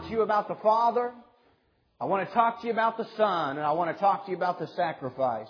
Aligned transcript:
talk 0.00 0.08
to 0.08 0.14
you 0.14 0.22
about 0.22 0.48
the 0.48 0.54
Father. 0.62 1.12
I 2.00 2.06
want 2.06 2.26
to 2.26 2.34
talk 2.34 2.62
to 2.62 2.66
you 2.66 2.72
about 2.72 2.96
the 2.96 3.06
Son, 3.18 3.58
and 3.58 3.66
I 3.66 3.72
want 3.72 3.94
to 3.94 4.00
talk 4.00 4.24
to 4.24 4.30
you 4.30 4.36
about 4.36 4.58
the 4.58 4.68
sacrifice. 4.68 5.48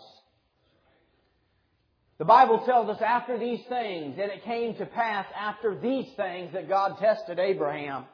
The 2.19 2.25
Bible 2.25 2.63
tells 2.67 2.89
us 2.89 3.01
after 3.01 3.39
these 3.39 3.61
things, 3.69 4.19
and 4.21 4.31
it 4.33 4.43
came 4.45 4.75
to 4.77 4.87
pass 4.87 5.27
after 5.39 5.79
these 5.79 6.07
things 6.17 6.53
that 6.53 6.69
God 6.69 6.99
tested 6.99 7.39
Abraham. 7.39 8.07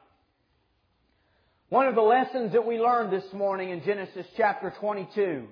One 1.70 1.86
of 1.86 1.94
the 1.94 2.02
lessons 2.02 2.52
that 2.52 2.66
we 2.66 2.78
learned 2.78 3.12
this 3.12 3.32
morning 3.32 3.70
in 3.70 3.82
Genesis 3.82 4.26
chapter 4.36 4.74
22 4.78 5.46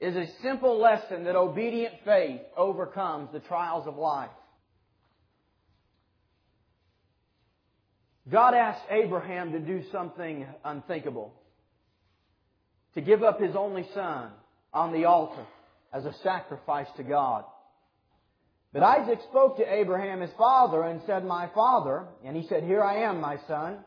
is 0.00 0.16
a 0.16 0.26
simple 0.42 0.80
lesson 0.80 1.24
that 1.24 1.36
obedient 1.36 1.94
faith 2.04 2.40
overcomes 2.56 3.30
the 3.32 3.40
trials 3.40 3.86
of 3.86 3.96
life. 3.96 4.30
God 8.30 8.54
asked 8.54 8.84
Abraham 8.90 9.52
to 9.52 9.58
do 9.58 9.82
something 9.92 10.46
unthinkable. 10.64 11.34
To 12.94 13.00
give 13.00 13.22
up 13.22 13.40
his 13.40 13.54
only 13.56 13.86
son 13.94 14.30
on 14.72 14.92
the 14.92 15.04
altar 15.04 15.44
as 15.92 16.04
a 16.04 16.14
sacrifice 16.22 16.86
to 16.96 17.02
God. 17.02 17.44
But 18.72 18.82
Isaac 18.82 19.20
spoke 19.30 19.58
to 19.58 19.72
Abraham 19.72 20.20
his 20.20 20.32
father 20.36 20.82
and 20.82 21.00
said, 21.06 21.24
My 21.24 21.48
father. 21.54 22.06
And 22.24 22.36
he 22.36 22.46
said, 22.48 22.64
Here 22.64 22.82
I 22.82 23.02
am, 23.02 23.20
my 23.20 23.38
son. 23.46 23.78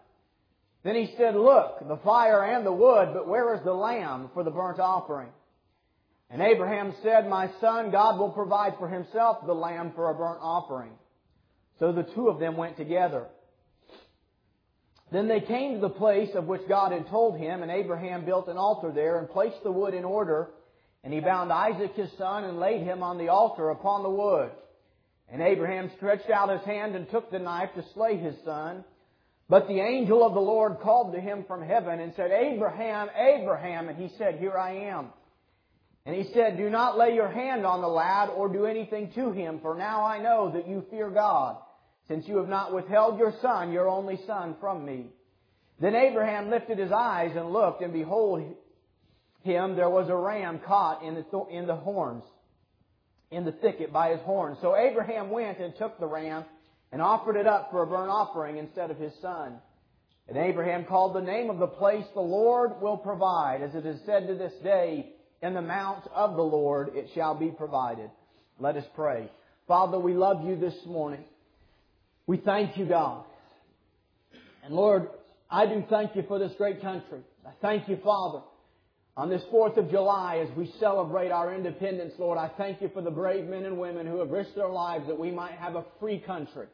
Then 0.84 0.96
he 0.96 1.14
said, 1.18 1.36
Look, 1.36 1.86
the 1.86 2.00
fire 2.04 2.44
and 2.44 2.66
the 2.66 2.72
wood, 2.72 3.10
but 3.14 3.28
where 3.28 3.54
is 3.56 3.64
the 3.66 3.74
lamb 3.74 4.30
for 4.34 4.44
the 4.44 4.52
burnt 4.52 4.80
offering? 4.80 5.30
And 6.30 6.42
Abraham 6.42 6.94
said, 7.04 7.28
My 7.28 7.50
son, 7.60 7.92
God 7.92 8.20
will 8.20 8.32
provide 8.32 8.76
for 8.78 8.88
himself 8.88 9.46
the 9.46 9.54
lamb 9.54 9.92
for 9.96 10.10
a 10.10 10.14
burnt 10.14 10.40
offering. 10.42 10.92
So 11.80 11.92
the 11.92 12.04
two 12.04 12.30
of 12.30 12.40
them 12.40 12.56
went 12.56 12.78
together. 12.78 13.28
Then 15.12 15.28
they 15.28 15.40
came 15.40 15.76
to 15.76 15.80
the 15.80 15.90
place 15.90 16.36
of 16.36 16.46
which 16.46 16.68
God 16.68 16.92
had 16.92 17.08
told 17.08 17.38
him, 17.38 17.62
and 17.62 17.72
Abraham 17.72 18.26
built 18.26 18.50
an 18.50 18.58
altar 18.58 18.92
there 18.92 19.20
and 19.20 19.30
placed 19.30 19.64
the 19.64 19.72
wood 19.72 19.94
in 19.94 20.04
order. 20.04 20.50
And 21.04 21.14
he 21.14 21.22
bound 21.22 21.52
Isaac 21.52 21.96
his 21.96 22.12
son 22.18 22.44
and 22.44 22.60
laid 22.60 22.82
him 22.82 23.04
on 23.04 23.18
the 23.18 23.30
altar 23.30 23.70
upon 23.70 24.04
the 24.04 24.10
wood. 24.10 24.52
And 25.30 25.42
Abraham 25.42 25.92
stretched 25.96 26.30
out 26.30 26.50
his 26.50 26.66
hand 26.66 26.96
and 26.96 27.10
took 27.10 27.32
the 27.32 27.40
knife 27.40 27.70
to 27.76 27.86
slay 27.94 28.18
his 28.18 28.36
son. 28.44 28.84
But 29.50 29.70
the 29.70 29.80
angel 29.80 30.26
of 30.26 30.34
the 30.34 30.42
Lord 30.42 30.80
called 30.82 31.14
to 31.14 31.22
him 31.22 31.46
from 31.48 31.62
heaven 31.62 32.02
and 32.02 32.14
said, 32.16 32.32
Abraham, 32.32 33.08
Abraham. 33.16 33.88
And 33.88 33.98
he 33.98 34.10
said, 34.18 34.40
Here 34.40 34.58
I 34.58 34.90
am. 34.90 35.08
And 36.06 36.16
he 36.16 36.34
said, 36.34 36.58
Do 36.58 36.70
not 36.70 36.98
lay 36.98 37.16
your 37.16 37.30
hand 37.30 37.66
on 37.66 37.80
the 37.80 37.88
lad 37.88 38.30
or 38.30 38.50
do 38.50 38.66
anything 38.66 39.12
to 39.14 39.32
him, 39.32 39.60
for 39.62 39.76
now 39.76 40.04
I 40.04 40.22
know 40.22 40.52
that 40.54 40.68
you 40.68 40.86
fear 40.90 41.10
God 41.10 41.58
since 42.08 42.28
you 42.28 42.38
have 42.38 42.50
not 42.50 42.74
withheld 42.74 43.20
your 43.20 43.34
son, 43.42 43.72
your 43.72 43.88
only 43.88 44.20
son, 44.26 44.56
from 44.60 44.86
me. 44.86 45.08
Then 45.80 45.96
Abraham 45.96 46.50
lifted 46.50 46.78
his 46.78 46.92
eyes 46.92 47.32
and 47.36 47.52
looked, 47.52 47.82
and 47.82 47.94
behold, 47.94 48.56
him 49.44 49.76
there 49.76 49.90
was 49.90 50.10
a 50.10 50.16
ram 50.16 50.60
caught 50.66 51.04
in 51.04 51.16
the, 51.16 51.24
th- 51.24 51.44
in 51.52 51.68
the 51.68 51.76
horns, 51.76 52.24
in 53.32 53.46
the 53.46 53.52
thicket 53.52 53.94
by 53.94 54.12
his 54.12 54.22
horns. 54.22 54.58
So 54.62 54.76
Abraham 54.76 55.30
went 55.30 55.60
and 55.60 55.76
took 55.78 56.00
the 56.00 56.08
ram 56.08 56.46
and 56.92 57.02
offered 57.02 57.36
it 57.36 57.46
up 57.46 57.70
for 57.72 57.84
a 57.84 57.88
burnt 57.88 58.10
offering 58.10 58.58
instead 58.58 58.90
of 58.90 58.98
his 58.98 59.14
son. 59.22 59.58
And 60.28 60.38
Abraham 60.38 60.86
called 60.86 61.16
the 61.16 61.22
name 61.22 61.50
of 61.50 61.60
the 61.60 61.68
place, 61.68 62.06
the 62.14 62.22
Lord 62.22 62.82
will 62.82 62.98
provide, 62.98 63.62
as 63.62 63.76
it 63.76 63.86
is 63.86 64.00
said 64.06 64.28
to 64.28 64.36
this 64.36 64.54
day, 64.64 65.14
in 65.42 65.54
the 65.54 65.62
mount 65.62 66.06
of 66.14 66.36
the 66.36 66.42
Lord 66.42 66.96
it 66.96 67.10
shall 67.14 67.36
be 67.36 67.50
provided. 67.50 68.10
Let 68.60 68.76
us 68.76 68.86
pray. 68.96 69.30
Father, 69.68 70.00
we 70.00 70.14
love 70.14 70.44
you 70.46 70.58
this 70.58 70.76
morning. 70.86 71.24
We 72.28 72.38
thank 72.38 72.78
you, 72.78 72.86
God. 72.86 73.24
And 74.64 74.76
Lord, 74.76 75.08
I 75.50 75.66
do 75.66 75.84
thank 75.90 76.16
you 76.16 76.24
for 76.28 76.38
this 76.40 76.52
great 76.58 76.82
country. 76.82 77.22
I 77.46 77.52
thank 77.62 77.88
you, 77.88 77.98
Father. 78.04 78.42
On 79.16 79.30
this 79.30 79.42
4th 79.52 79.78
of 79.78 79.90
July, 79.90 80.46
as 80.46 80.56
we 80.56 80.72
celebrate 80.80 81.32
our 81.32 81.56
independence, 81.56 82.14
Lord, 82.20 82.38
I 82.38 82.52
thank 82.58 82.82
you 82.82 82.90
for 82.94 83.02
the 83.02 83.10
brave 83.10 83.46
men 83.46 83.64
and 83.64 83.80
women 83.80 84.06
who 84.06 84.20
have 84.20 84.30
risked 84.30 84.56
their 84.56 84.68
lives 84.68 85.08
that 85.08 85.18
we 85.18 85.32
might 85.32 85.54
have 85.54 85.76
a 85.76 85.86
free 86.02 86.20
country. 86.20 86.68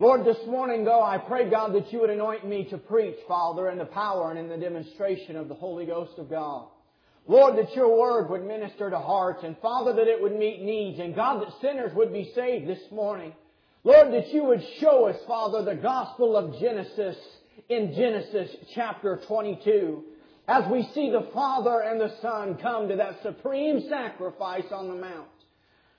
Lord, 0.00 0.24
this 0.26 0.44
morning, 0.46 0.84
though, 0.84 1.02
I 1.02 1.18
pray, 1.18 1.48
God, 1.48 1.72
that 1.74 1.92
you 1.92 2.00
would 2.00 2.10
anoint 2.10 2.46
me 2.46 2.64
to 2.70 2.78
preach, 2.78 3.16
Father, 3.26 3.70
in 3.70 3.78
the 3.78 3.84
power 3.84 4.30
and 4.30 4.38
in 4.38 4.48
the 4.48 4.56
demonstration 4.56 5.36
of 5.36 5.48
the 5.48 5.54
Holy 5.54 5.86
Ghost 5.86 6.18
of 6.18 6.28
God. 6.28 6.66
Lord, 7.28 7.56
that 7.58 7.74
your 7.74 7.96
word 7.96 8.28
would 8.28 8.44
minister 8.44 8.90
to 8.90 8.98
hearts, 8.98 9.44
and 9.44 9.56
Father, 9.58 9.92
that 9.94 10.08
it 10.08 10.20
would 10.20 10.36
meet 10.36 10.62
needs, 10.62 10.98
and 10.98 11.14
God, 11.14 11.42
that 11.42 11.60
sinners 11.60 11.92
would 11.94 12.12
be 12.12 12.32
saved 12.34 12.68
this 12.68 12.82
morning. 12.90 13.32
Lord, 13.88 14.12
that 14.12 14.34
you 14.34 14.44
would 14.44 14.62
show 14.80 15.06
us, 15.06 15.16
Father, 15.26 15.64
the 15.64 15.80
gospel 15.80 16.36
of 16.36 16.60
Genesis 16.60 17.16
in 17.70 17.94
Genesis 17.94 18.54
chapter 18.74 19.18
22 19.26 20.04
as 20.46 20.70
we 20.70 20.86
see 20.94 21.08
the 21.08 21.26
Father 21.32 21.80
and 21.80 21.98
the 21.98 22.12
Son 22.20 22.58
come 22.60 22.88
to 22.88 22.96
that 22.96 23.22
supreme 23.22 23.88
sacrifice 23.88 24.66
on 24.70 24.88
the 24.88 24.94
Mount. 24.94 25.30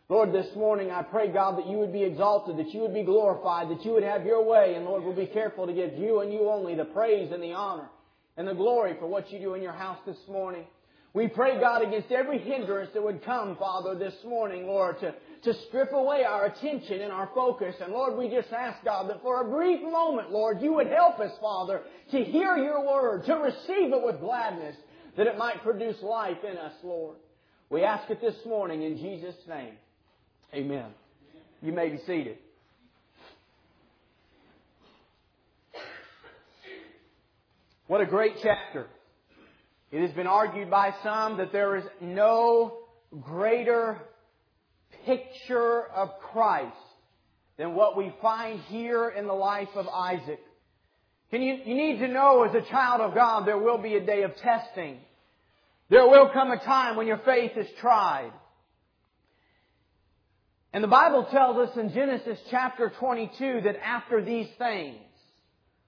Lord, 0.07 0.31
this 0.31 0.55
morning 0.55 0.91
I 0.91 1.01
pray, 1.01 1.33
God, 1.33 1.57
that 1.57 1.65
you 1.65 1.77
would 1.77 1.91
be 1.91 2.03
exalted, 2.03 2.57
that 2.57 2.71
you 2.75 2.81
would 2.81 2.93
be 2.93 3.01
glorified, 3.01 3.69
that 3.69 3.83
you 3.83 3.93
would 3.93 4.03
have 4.03 4.23
your 4.23 4.45
way, 4.45 4.75
and 4.75 4.85
Lord, 4.85 5.03
we'll 5.03 5.15
be 5.15 5.25
careful 5.25 5.65
to 5.65 5.73
give 5.73 5.97
you 5.97 6.19
and 6.19 6.31
you 6.31 6.47
only 6.47 6.75
the 6.75 6.85
praise 6.85 7.31
and 7.31 7.41
the 7.41 7.53
honor 7.53 7.89
and 8.37 8.47
the 8.47 8.53
glory 8.53 8.97
for 8.99 9.07
what 9.07 9.31
you 9.31 9.39
do 9.39 9.55
in 9.55 9.63
your 9.63 9.73
house 9.73 9.97
this 10.05 10.27
morning. 10.27 10.67
We 11.19 11.27
pray, 11.27 11.59
God, 11.59 11.81
against 11.81 12.13
every 12.13 12.39
hindrance 12.39 12.91
that 12.93 13.03
would 13.03 13.25
come, 13.25 13.57
Father, 13.57 13.93
this 13.93 14.13
morning, 14.23 14.65
Lord, 14.65 15.01
to, 15.01 15.13
to 15.43 15.53
strip 15.67 15.91
away 15.91 16.23
our 16.23 16.45
attention 16.45 17.01
and 17.01 17.11
our 17.11 17.29
focus. 17.35 17.75
And 17.81 17.91
Lord, 17.91 18.17
we 18.17 18.29
just 18.29 18.53
ask, 18.53 18.81
God, 18.85 19.09
that 19.09 19.21
for 19.21 19.41
a 19.41 19.49
brief 19.49 19.81
moment, 19.81 20.31
Lord, 20.31 20.61
you 20.61 20.75
would 20.75 20.87
help 20.87 21.19
us, 21.19 21.33
Father, 21.41 21.81
to 22.11 22.23
hear 22.23 22.55
your 22.55 22.87
word, 22.87 23.25
to 23.25 23.33
receive 23.33 23.91
it 23.91 24.01
with 24.01 24.21
gladness, 24.21 24.77
that 25.17 25.27
it 25.27 25.37
might 25.37 25.61
produce 25.61 26.01
life 26.01 26.37
in 26.49 26.57
us, 26.57 26.71
Lord. 26.83 27.17
We 27.69 27.83
ask 27.83 28.09
it 28.09 28.21
this 28.21 28.37
morning 28.45 28.83
in 28.83 28.97
Jesus' 28.97 29.35
name. 29.45 29.73
Amen. 30.53 30.87
You 31.61 31.73
may 31.73 31.89
be 31.89 31.97
seated. 32.07 32.37
What 37.87 37.99
a 37.99 38.05
great 38.05 38.35
chapter. 38.41 38.87
It 39.91 40.01
has 40.01 40.11
been 40.11 40.27
argued 40.27 40.69
by 40.69 40.93
some 41.03 41.37
that 41.37 41.51
there 41.51 41.75
is 41.75 41.83
no 41.99 42.77
greater 43.21 43.97
picture 45.05 45.85
of 45.87 46.09
Christ 46.31 46.75
than 47.57 47.73
what 47.73 47.97
we 47.97 48.13
find 48.21 48.59
here 48.61 49.09
in 49.09 49.25
the 49.25 49.33
life 49.33 49.69
of 49.75 49.87
Isaac. 49.87 50.39
You, 51.31 51.39
you 51.39 51.75
need 51.75 51.99
to 51.99 52.07
know 52.07 52.43
as 52.43 52.55
a 52.55 52.69
child 52.69 53.01
of 53.01 53.15
God 53.15 53.47
there 53.47 53.57
will 53.57 53.77
be 53.79 53.95
a 53.95 54.05
day 54.05 54.23
of 54.23 54.35
testing. 54.37 54.99
There 55.89 56.07
will 56.07 56.29
come 56.29 56.51
a 56.51 56.63
time 56.63 56.95
when 56.95 57.07
your 57.07 57.21
faith 57.25 57.51
is 57.57 57.67
tried. 57.79 58.31
And 60.71 60.83
the 60.83 60.87
Bible 60.87 61.27
tells 61.31 61.57
us 61.57 61.75
in 61.77 61.91
Genesis 61.93 62.37
chapter 62.51 62.91
22 62.99 63.61
that 63.63 63.75
after 63.83 64.23
these 64.23 64.47
things, 64.59 64.99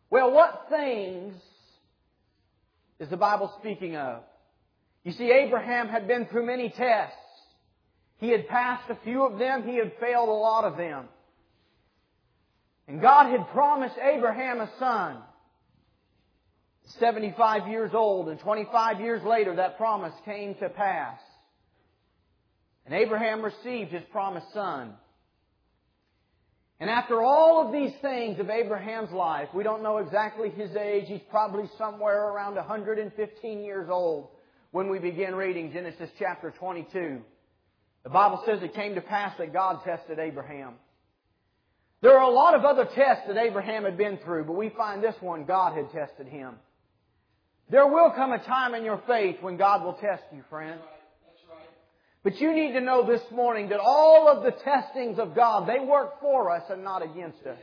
well, 0.10 0.32
what 0.32 0.66
things 0.70 1.36
is 3.02 3.10
the 3.10 3.18
Bible 3.18 3.52
speaking 3.60 3.98
of? 3.98 4.22
You 5.04 5.12
see, 5.12 5.32
Abraham 5.32 5.90
had 5.90 6.08
been 6.08 6.28
through 6.28 6.46
many 6.46 6.70
tests. 6.70 7.18
He 8.20 8.30
had 8.30 8.48
passed 8.48 8.88
a 8.92 8.98
few 9.04 9.26
of 9.26 9.40
them, 9.40 9.64
he 9.68 9.76
had 9.76 9.92
failed 10.00 10.30
a 10.30 10.32
lot 10.32 10.64
of 10.64 10.78
them. 10.78 11.06
And 12.88 13.02
God 13.02 13.32
had 13.32 13.50
promised 13.50 13.96
Abraham 13.98 14.62
a 14.62 14.70
son. 14.78 15.18
75 17.00 17.68
years 17.68 17.92
old, 17.94 18.30
and 18.30 18.40
25 18.40 19.00
years 19.00 19.24
later, 19.24 19.56
that 19.56 19.78
promise 19.78 20.14
came 20.24 20.54
to 20.56 20.70
pass. 20.70 21.18
And 22.86 22.94
Abraham 22.94 23.42
received 23.42 23.92
his 23.92 24.04
promised 24.12 24.54
son. 24.54 24.94
And 26.82 26.90
after 26.90 27.22
all 27.22 27.64
of 27.64 27.72
these 27.72 27.94
things 28.02 28.40
of 28.40 28.50
Abraham's 28.50 29.12
life, 29.12 29.50
we 29.54 29.62
don't 29.64 29.84
know 29.84 30.00
exactly 30.00 30.50
his 30.50 30.76
age. 30.76 31.06
He's 31.08 31.22
probably 31.30 31.70
somewhere 31.78 32.30
around 32.30 32.56
115 32.56 33.64
years 33.64 33.88
old 33.88 34.30
when 34.72 34.90
we 34.90 34.98
begin 34.98 35.36
reading 35.36 35.72
Genesis 35.72 36.10
chapter 36.18 36.50
22. 36.50 37.22
The 38.04 38.10
Bible 38.10 38.42
says 38.48 38.64
it 38.64 38.74
came 38.74 38.96
to 38.96 39.02
pass 39.02 39.38
that 39.38 39.54
God 39.54 39.84
tested 39.86 40.18
Abraham. 40.18 40.74
There 42.02 42.18
are 42.18 42.28
a 42.28 42.34
lot 42.34 42.56
of 42.56 42.66
other 42.66 42.86
tests 42.86 43.26
that 43.28 43.38
Abraham 43.38 43.84
had 43.84 43.96
been 43.96 44.18
through, 44.26 44.46
but 44.46 44.54
we 44.54 44.70
find 44.70 45.04
this 45.04 45.16
one, 45.20 45.46
God 45.46 45.78
had 45.78 45.92
tested 45.92 46.28
him. 46.28 46.56
There 47.70 47.86
will 47.86 48.10
come 48.10 48.32
a 48.32 48.44
time 48.44 48.74
in 48.74 48.84
your 48.84 49.04
faith 49.06 49.36
when 49.42 49.56
God 49.56 49.84
will 49.84 49.94
test 50.02 50.24
you, 50.34 50.44
friend. 50.50 50.80
But 52.24 52.40
you 52.40 52.54
need 52.54 52.74
to 52.74 52.82
know 52.82 53.06
this 53.06 53.24
morning 53.32 53.70
that 53.70 53.80
all 53.80 54.28
of 54.28 54.44
the 54.44 54.52
testings 54.52 55.18
of 55.18 55.36
God, 55.36 55.68
they 55.68 55.80
work 55.80 56.20
for 56.20 56.52
us 56.52 56.64
and 56.70 56.84
not 56.84 57.02
against 57.02 57.46
us. 57.48 57.58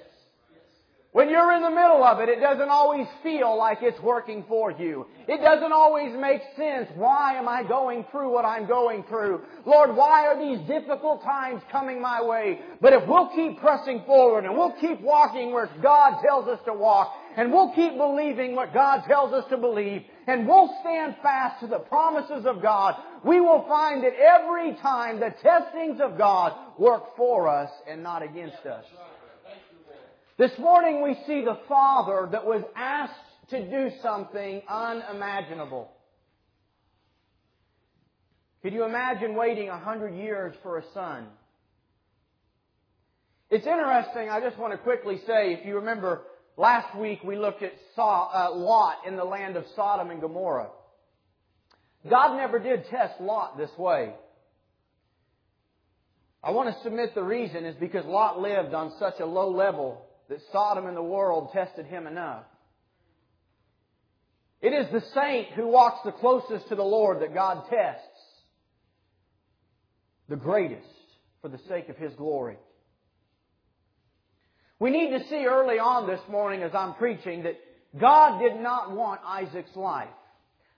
When 1.19 1.31
you're 1.31 1.53
in 1.53 1.63
the 1.63 1.71
middle 1.71 2.05
of 2.05 2.21
it, 2.21 2.29
it 2.29 2.39
doesn't 2.39 2.69
always 2.69 3.09
feel 3.25 3.59
like 3.59 3.79
it's 3.83 4.01
working 4.01 4.45
for 4.47 4.71
you. 4.71 5.05
It 5.27 5.43
doesn't 5.43 5.73
always 5.73 6.17
make 6.17 6.41
sense. 6.57 6.89
Why 6.95 7.37
am 7.37 7.49
I 7.49 7.65
going 7.65 8.05
through 8.13 8.33
what 8.33 8.45
I'm 8.45 8.69
going 8.69 9.03
through? 9.09 9.43
Lord, 9.67 9.97
why 9.97 10.29
are 10.29 10.39
these 10.39 10.65
difficult 10.69 11.25
times 11.25 11.61
coming 11.73 12.01
my 12.01 12.23
way? 12.23 12.61
But 12.81 12.93
if 12.93 13.03
we'll 13.09 13.31
keep 13.35 13.59
pressing 13.59 14.05
forward 14.07 14.45
and 14.45 14.55
we'll 14.57 14.77
keep 14.81 15.01
walking 15.01 15.53
where 15.53 15.69
God 15.83 16.23
tells 16.23 16.47
us 16.47 16.61
to 16.67 16.73
walk, 16.73 17.13
and 17.37 17.53
we'll 17.53 17.75
keep 17.75 17.97
believing 17.97 18.55
what 18.55 18.73
God 18.73 19.03
tells 19.09 19.33
us 19.33 19.45
to 19.51 19.57
believe, 19.57 20.03
and 20.29 20.47
we'll 20.47 20.73
stand 20.83 21.17
fast 21.21 21.59
to 21.63 21.67
the 21.67 21.81
promises 21.81 22.47
of 22.47 22.63
God, 22.63 22.95
we 23.25 23.41
will 23.41 23.65
find 23.67 24.05
that 24.05 24.15
every 24.15 24.75
time 24.75 25.19
the 25.19 25.35
testings 25.43 26.01
of 26.01 26.17
God 26.17 26.53
work 26.79 27.17
for 27.17 27.49
us 27.49 27.71
and 27.89 28.05
not 28.05 28.23
against 28.23 28.65
us. 28.67 28.85
This 30.39 30.57
morning 30.57 31.03
we 31.03 31.17
see 31.27 31.45
the 31.45 31.59
father 31.69 32.29
that 32.31 32.47
was 32.47 32.63
asked 32.77 33.13
to 33.51 33.69
do 33.69 33.91
something 34.01 34.63
unimaginable. 34.69 35.91
Could 38.63 38.73
you 38.73 38.85
imagine 38.85 39.35
waiting 39.35 39.69
a 39.69 39.77
hundred 39.77 40.15
years 40.15 40.55
for 40.63 40.79
a 40.79 40.85
son? 40.95 41.27
It's 43.51 43.67
interesting, 43.67 44.29
I 44.29 44.41
just 44.41 44.57
want 44.59 44.73
to 44.75 44.79
quickly 44.79 45.17
say, 45.27 45.55
if 45.55 45.67
you 45.67 45.77
remember, 45.77 46.23
last 46.57 46.97
week 46.97 47.25
we 47.25 47.37
looked 47.37 47.65
at 47.65 47.73
uh, 47.97 48.51
Lot 48.55 48.99
in 49.09 49.17
the 49.17 49.25
land 49.25 49.57
of 49.57 49.65
Sodom 49.75 50.11
and 50.11 50.21
Gomorrah. 50.21 50.69
God 52.09 52.37
never 52.37 52.61
did 52.61 52.85
test 52.91 53.21
Lot 53.21 53.59
this 53.59 53.77
way. 53.77 54.13
I 56.45 56.53
want 56.53 56.73
to 56.73 56.83
submit 56.85 57.17
the 57.17 57.25
reason 57.25 57.65
is 57.65 57.75
because 57.81 58.05
Lot 58.05 58.39
lived 58.39 58.73
on 58.73 58.93
such 59.01 59.19
a 59.19 59.27
low 59.27 59.51
level 59.51 60.05
that 60.29 60.41
Sodom 60.53 60.87
and 60.87 60.97
the 60.97 61.03
world 61.03 61.51
tested 61.53 61.87
him 61.87 62.07
enough. 62.07 62.45
It 64.61 64.73
is 64.73 64.91
the 64.93 65.03
saint 65.15 65.49
who 65.53 65.69
walks 65.69 66.01
the 66.05 66.13
closest 66.13 66.69
to 66.69 66.75
the 66.75 66.83
Lord 66.83 67.23
that 67.23 67.33
God 67.33 67.65
tests 67.71 68.03
the 70.29 70.37
greatest 70.37 70.87
for 71.41 71.49
the 71.49 71.61
sake 71.69 71.89
of 71.89 71.97
His 71.97 72.13
glory. 72.15 72.57
We 74.81 74.91
need 74.91 75.11
to 75.11 75.29
see 75.29 75.45
early 75.47 75.79
on 75.79 76.07
this 76.07 76.21
morning 76.29 76.63
as 76.63 76.75
I'm 76.75 76.95
preaching 76.95 77.45
that 77.45 77.59
God 77.99 78.41
did 78.41 78.61
not 78.61 78.93
want 78.93 79.21
Isaac's 79.25 79.75
life. 79.75 80.09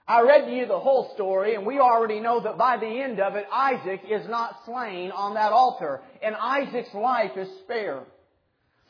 I 0.07 0.21
read 0.21 0.45
to 0.45 0.55
you 0.55 0.65
the 0.65 0.79
whole 0.79 1.11
story 1.13 1.55
and 1.55 1.65
we 1.65 1.79
already 1.79 2.19
know 2.19 2.41
that 2.41 2.57
by 2.57 2.77
the 2.77 2.87
end 2.87 3.19
of 3.19 3.35
it, 3.35 3.45
Isaac 3.51 4.01
is 4.09 4.27
not 4.27 4.55
slain 4.65 5.11
on 5.11 5.35
that 5.35 5.51
altar 5.51 6.01
and 6.21 6.35
Isaac's 6.35 6.93
life 6.93 7.31
is 7.37 7.47
spared. 7.63 8.05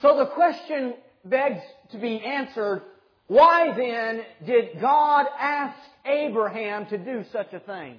So 0.01 0.17
the 0.17 0.25
question 0.27 0.95
begs 1.23 1.61
to 1.91 1.97
be 1.97 2.19
answered, 2.19 2.81
why 3.27 3.73
then 3.77 4.23
did 4.45 4.81
God 4.81 5.25
ask 5.39 5.77
Abraham 6.05 6.87
to 6.87 6.97
do 6.97 7.23
such 7.31 7.53
a 7.53 7.59
thing? 7.59 7.97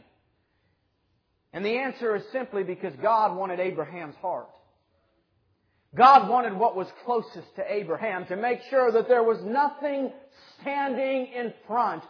And 1.52 1.64
the 1.64 1.78
answer 1.78 2.16
is 2.16 2.22
simply 2.32 2.64
because 2.64 2.94
God 3.00 3.36
wanted 3.36 3.60
Abraham's 3.60 4.16
heart. 4.16 4.48
God 5.94 6.28
wanted 6.28 6.54
what 6.54 6.74
was 6.74 6.86
closest 7.04 7.54
to 7.56 7.64
Abraham 7.70 8.26
to 8.26 8.36
make 8.36 8.60
sure 8.70 8.90
that 8.92 9.08
there 9.08 9.22
was 9.22 9.38
nothing 9.44 10.10
standing 10.60 11.28
in 11.34 11.52
front 11.66 12.02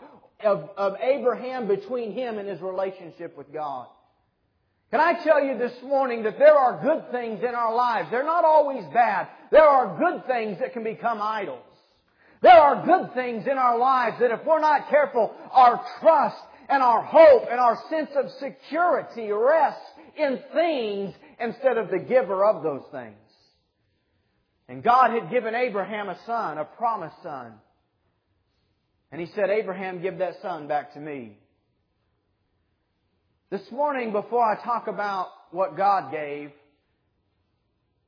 of, 0.44 0.70
of 0.76 0.94
Abraham 1.02 1.66
between 1.66 2.12
him 2.12 2.38
and 2.38 2.48
his 2.48 2.60
relationship 2.60 3.36
with 3.36 3.52
God. 3.52 3.88
Can 4.92 5.00
I 5.00 5.14
tell 5.24 5.42
you 5.42 5.56
this 5.56 5.72
morning 5.82 6.22
that 6.24 6.38
there 6.38 6.54
are 6.54 6.82
good 6.82 7.10
things 7.10 7.40
in 7.42 7.54
our 7.54 7.74
lives? 7.74 8.08
They're 8.10 8.26
not 8.26 8.44
always 8.44 8.84
bad. 8.92 9.26
There 9.50 9.64
are 9.64 9.98
good 9.98 10.26
things 10.26 10.58
that 10.60 10.74
can 10.74 10.84
become 10.84 11.18
idols. 11.22 11.64
There 12.42 12.52
are 12.52 12.84
good 12.84 13.14
things 13.14 13.46
in 13.50 13.56
our 13.56 13.78
lives 13.78 14.16
that 14.20 14.30
if 14.30 14.44
we're 14.44 14.60
not 14.60 14.90
careful, 14.90 15.34
our 15.50 15.82
trust 16.00 16.36
and 16.68 16.82
our 16.82 17.02
hope 17.02 17.44
and 17.50 17.58
our 17.58 17.78
sense 17.88 18.10
of 18.14 18.30
security 18.32 19.30
rests 19.32 19.80
in 20.18 20.38
things 20.52 21.14
instead 21.40 21.78
of 21.78 21.88
the 21.88 21.98
giver 21.98 22.44
of 22.44 22.62
those 22.62 22.82
things. 22.92 23.16
And 24.68 24.82
God 24.82 25.12
had 25.12 25.30
given 25.30 25.54
Abraham 25.54 26.10
a 26.10 26.18
son, 26.26 26.58
a 26.58 26.66
promised 26.66 27.16
son. 27.22 27.54
And 29.10 29.22
he 29.22 29.26
said, 29.34 29.48
Abraham, 29.48 30.02
give 30.02 30.18
that 30.18 30.34
son 30.42 30.68
back 30.68 30.92
to 30.92 31.00
me. 31.00 31.38
This 33.52 33.70
morning, 33.70 34.12
before 34.12 34.42
I 34.42 34.58
talk 34.64 34.86
about 34.86 35.26
what 35.50 35.76
God 35.76 36.10
gave, 36.10 36.52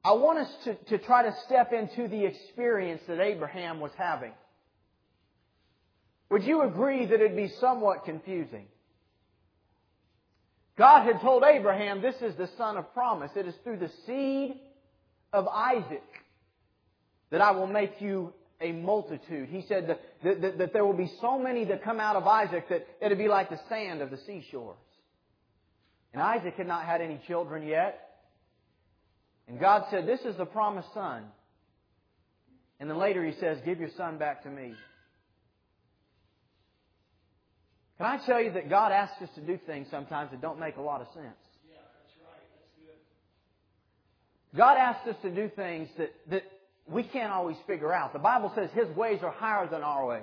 I 0.02 0.12
want 0.12 0.38
us 0.38 0.48
to, 0.64 0.74
to 0.74 0.96
try 1.04 1.22
to 1.22 1.34
step 1.44 1.70
into 1.70 2.08
the 2.08 2.24
experience 2.24 3.02
that 3.06 3.20
Abraham 3.20 3.78
was 3.78 3.90
having. 3.98 4.32
Would 6.30 6.44
you 6.44 6.62
agree 6.62 7.04
that 7.04 7.20
it'd 7.20 7.36
be 7.36 7.52
somewhat 7.60 8.06
confusing? 8.06 8.64
God 10.78 11.04
had 11.04 11.20
told 11.20 11.44
Abraham, 11.44 12.00
this 12.00 12.16
is 12.22 12.34
the 12.36 12.48
son 12.56 12.78
of 12.78 12.94
promise. 12.94 13.30
It 13.36 13.46
is 13.46 13.54
through 13.64 13.80
the 13.80 13.90
seed 14.06 14.58
of 15.30 15.46
Isaac 15.46 16.08
that 17.28 17.42
I 17.42 17.50
will 17.50 17.66
make 17.66 18.00
you 18.00 18.32
a 18.62 18.72
multitude. 18.72 19.50
He 19.50 19.60
said 19.68 19.90
that, 19.90 20.00
that, 20.24 20.56
that, 20.56 20.72
there 20.72 20.86
will 20.86 20.96
be 20.96 21.12
so 21.20 21.38
many 21.38 21.66
that 21.66 21.84
come 21.84 22.00
out 22.00 22.16
of 22.16 22.26
Isaac 22.26 22.66
that 22.70 22.86
it'll 23.02 23.18
be 23.18 23.28
like 23.28 23.50
the 23.50 23.60
sand 23.68 24.00
of 24.00 24.10
the 24.10 24.18
seashore. 24.26 24.76
And 26.14 26.22
Isaac 26.22 26.54
had 26.54 26.68
not 26.68 26.86
had 26.86 27.00
any 27.00 27.20
children 27.26 27.66
yet. 27.66 28.00
And 29.48 29.58
God 29.58 29.84
said, 29.90 30.06
This 30.06 30.20
is 30.20 30.36
the 30.36 30.46
promised 30.46 30.94
son. 30.94 31.24
And 32.78 32.88
then 32.88 32.96
later 32.98 33.24
he 33.24 33.32
says, 33.40 33.58
Give 33.64 33.80
your 33.80 33.90
son 33.96 34.16
back 34.16 34.44
to 34.44 34.48
me. 34.48 34.74
Can 37.98 38.06
I 38.06 38.24
tell 38.24 38.40
you 38.40 38.52
that 38.52 38.70
God 38.70 38.92
asks 38.92 39.20
us 39.22 39.28
to 39.34 39.40
do 39.40 39.58
things 39.66 39.88
sometimes 39.90 40.30
that 40.30 40.40
don't 40.40 40.60
make 40.60 40.76
a 40.76 40.80
lot 40.80 41.00
of 41.00 41.08
sense? 41.08 41.26
Yeah, 41.68 41.76
that's 41.76 42.14
right. 42.24 42.42
That's 42.58 42.72
good. 42.78 44.58
God 44.58 44.76
asks 44.76 45.08
us 45.08 45.16
to 45.22 45.30
do 45.30 45.50
things 45.54 45.88
that, 45.98 46.12
that 46.30 46.42
we 46.88 47.02
can't 47.02 47.32
always 47.32 47.56
figure 47.66 47.92
out. 47.92 48.12
The 48.12 48.18
Bible 48.20 48.52
says 48.54 48.70
His 48.72 48.88
ways 48.96 49.20
are 49.22 49.32
higher 49.32 49.68
than 49.68 49.82
our 49.82 50.06
ways. 50.06 50.22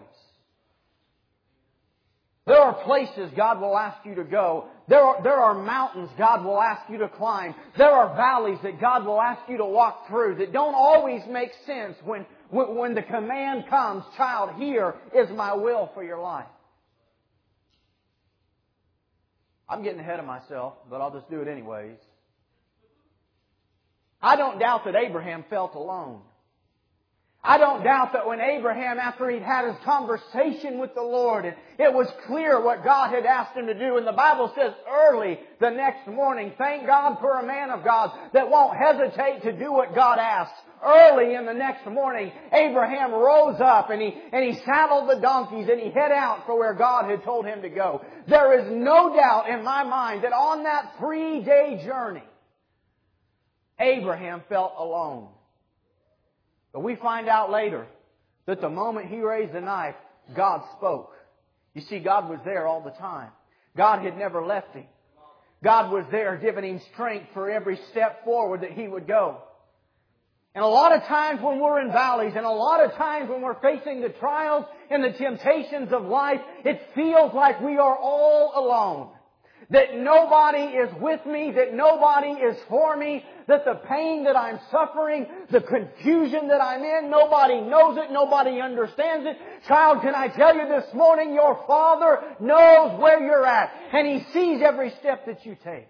There 2.47 2.59
are 2.59 2.73
places 2.83 3.31
God 3.35 3.61
will 3.61 3.77
ask 3.77 4.03
you 4.05 4.15
to 4.15 4.23
go. 4.23 4.65
There 4.87 5.01
are, 5.01 5.21
there 5.21 5.39
are 5.39 5.53
mountains 5.53 6.09
God 6.17 6.43
will 6.43 6.59
ask 6.59 6.89
you 6.89 6.97
to 6.97 7.07
climb. 7.07 7.53
There 7.77 7.91
are 7.91 8.15
valleys 8.15 8.57
that 8.63 8.81
God 8.81 9.05
will 9.05 9.21
ask 9.21 9.47
you 9.47 9.57
to 9.57 9.65
walk 9.65 10.07
through 10.07 10.35
that 10.35 10.51
don't 10.51 10.73
always 10.73 11.21
make 11.29 11.51
sense 11.65 11.95
when, 12.03 12.25
when 12.49 12.95
the 12.95 13.03
command 13.03 13.65
comes, 13.69 14.03
child, 14.17 14.55
here 14.57 14.95
is 15.15 15.29
my 15.29 15.53
will 15.53 15.91
for 15.93 16.03
your 16.03 16.19
life. 16.19 16.47
I'm 19.69 19.83
getting 19.83 19.99
ahead 19.99 20.19
of 20.19 20.25
myself, 20.25 20.73
but 20.89 20.99
I'll 20.99 21.13
just 21.13 21.29
do 21.29 21.41
it 21.41 21.47
anyways. 21.47 21.95
I 24.21 24.35
don't 24.35 24.59
doubt 24.59 24.85
that 24.85 24.95
Abraham 24.95 25.45
felt 25.49 25.75
alone. 25.75 26.21
I 27.43 27.57
don't 27.57 27.83
doubt 27.83 28.13
that 28.13 28.27
when 28.27 28.39
Abraham, 28.39 28.99
after 28.99 29.27
he'd 29.27 29.41
had 29.41 29.65
his 29.65 29.83
conversation 29.83 30.77
with 30.77 30.93
the 30.93 31.01
Lord, 31.01 31.45
and 31.45 31.55
it 31.79 31.91
was 31.91 32.07
clear 32.27 32.61
what 32.61 32.83
God 32.83 33.11
had 33.11 33.25
asked 33.25 33.57
him 33.57 33.65
to 33.65 33.73
do, 33.73 33.97
and 33.97 34.05
the 34.05 34.11
Bible 34.11 34.53
says 34.55 34.73
early 34.87 35.39
the 35.59 35.71
next 35.71 36.07
morning, 36.07 36.53
thank 36.59 36.85
God 36.85 37.17
for 37.19 37.39
a 37.39 37.45
man 37.45 37.71
of 37.71 37.83
God 37.83 38.11
that 38.33 38.47
won't 38.47 38.77
hesitate 38.77 39.41
to 39.41 39.57
do 39.57 39.71
what 39.71 39.95
God 39.95 40.19
asks. 40.19 40.53
Early 40.85 41.33
in 41.33 41.47
the 41.47 41.53
next 41.53 41.87
morning, 41.87 42.31
Abraham 42.53 43.11
rose 43.11 43.59
up 43.59 43.89
and 43.89 43.99
he, 43.99 44.13
and 44.31 44.43
he 44.43 44.61
saddled 44.63 45.09
the 45.09 45.19
donkeys 45.19 45.67
and 45.67 45.79
he 45.79 45.89
head 45.89 46.11
out 46.11 46.45
for 46.45 46.57
where 46.59 46.75
God 46.75 47.09
had 47.09 47.23
told 47.23 47.45
him 47.45 47.63
to 47.63 47.69
go. 47.69 48.03
There 48.27 48.59
is 48.59 48.71
no 48.71 49.15
doubt 49.15 49.49
in 49.49 49.63
my 49.63 49.83
mind 49.83 50.23
that 50.23 50.33
on 50.33 50.63
that 50.63 50.93
three 50.99 51.43
day 51.43 51.83
journey, 51.85 52.23
Abraham 53.79 54.43
felt 54.47 54.73
alone. 54.77 55.29
But 56.73 56.81
we 56.81 56.95
find 56.95 57.27
out 57.27 57.51
later 57.51 57.87
that 58.45 58.61
the 58.61 58.69
moment 58.69 59.07
he 59.07 59.19
raised 59.19 59.53
the 59.53 59.61
knife, 59.61 59.95
God 60.35 60.61
spoke. 60.77 61.11
You 61.73 61.81
see, 61.81 61.99
God 61.99 62.29
was 62.29 62.39
there 62.45 62.67
all 62.67 62.81
the 62.81 62.91
time. 62.91 63.29
God 63.75 64.03
had 64.03 64.17
never 64.17 64.45
left 64.45 64.73
him. 64.73 64.85
God 65.63 65.91
was 65.91 66.05
there 66.11 66.37
giving 66.37 66.63
him 66.63 66.81
strength 66.93 67.27
for 67.33 67.49
every 67.49 67.79
step 67.91 68.23
forward 68.25 68.61
that 68.61 68.71
he 68.71 68.87
would 68.87 69.07
go. 69.07 69.37
And 70.53 70.63
a 70.63 70.67
lot 70.67 70.91
of 70.93 71.03
times 71.03 71.41
when 71.41 71.59
we're 71.59 71.79
in 71.79 71.91
valleys 71.93 72.33
and 72.35 72.45
a 72.45 72.51
lot 72.51 72.83
of 72.83 72.93
times 72.95 73.29
when 73.29 73.41
we're 73.41 73.61
facing 73.61 74.01
the 74.01 74.09
trials 74.09 74.65
and 74.89 75.03
the 75.03 75.17
temptations 75.17 75.93
of 75.93 76.03
life, 76.03 76.41
it 76.65 76.81
feels 76.93 77.33
like 77.33 77.61
we 77.61 77.77
are 77.77 77.97
all 77.97 78.51
alone 78.55 79.09
that 79.71 79.97
nobody 79.97 80.77
is 80.77 80.89
with 80.99 81.25
me, 81.25 81.51
that 81.55 81.73
nobody 81.73 82.29
is 82.29 82.57
for 82.69 82.95
me, 82.95 83.25
that 83.47 83.65
the 83.65 83.79
pain 83.89 84.25
that 84.25 84.35
I'm 84.35 84.59
suffering, 84.69 85.25
the 85.49 85.61
confusion 85.61 86.49
that 86.49 86.61
I'm 86.61 86.83
in, 86.83 87.09
nobody 87.09 87.61
knows 87.61 87.97
it, 87.97 88.11
nobody 88.11 88.59
understands 88.59 89.25
it. 89.25 89.37
Child, 89.67 90.01
can 90.01 90.13
I 90.13 90.27
tell 90.27 90.55
you 90.55 90.67
this 90.67 90.93
morning, 90.93 91.33
your 91.33 91.63
Father 91.67 92.19
knows 92.39 92.99
where 92.99 93.25
you're 93.25 93.45
at, 93.45 93.71
and 93.93 94.07
He 94.07 94.31
sees 94.33 94.61
every 94.61 94.91
step 94.99 95.25
that 95.25 95.45
you 95.45 95.57
take. 95.63 95.87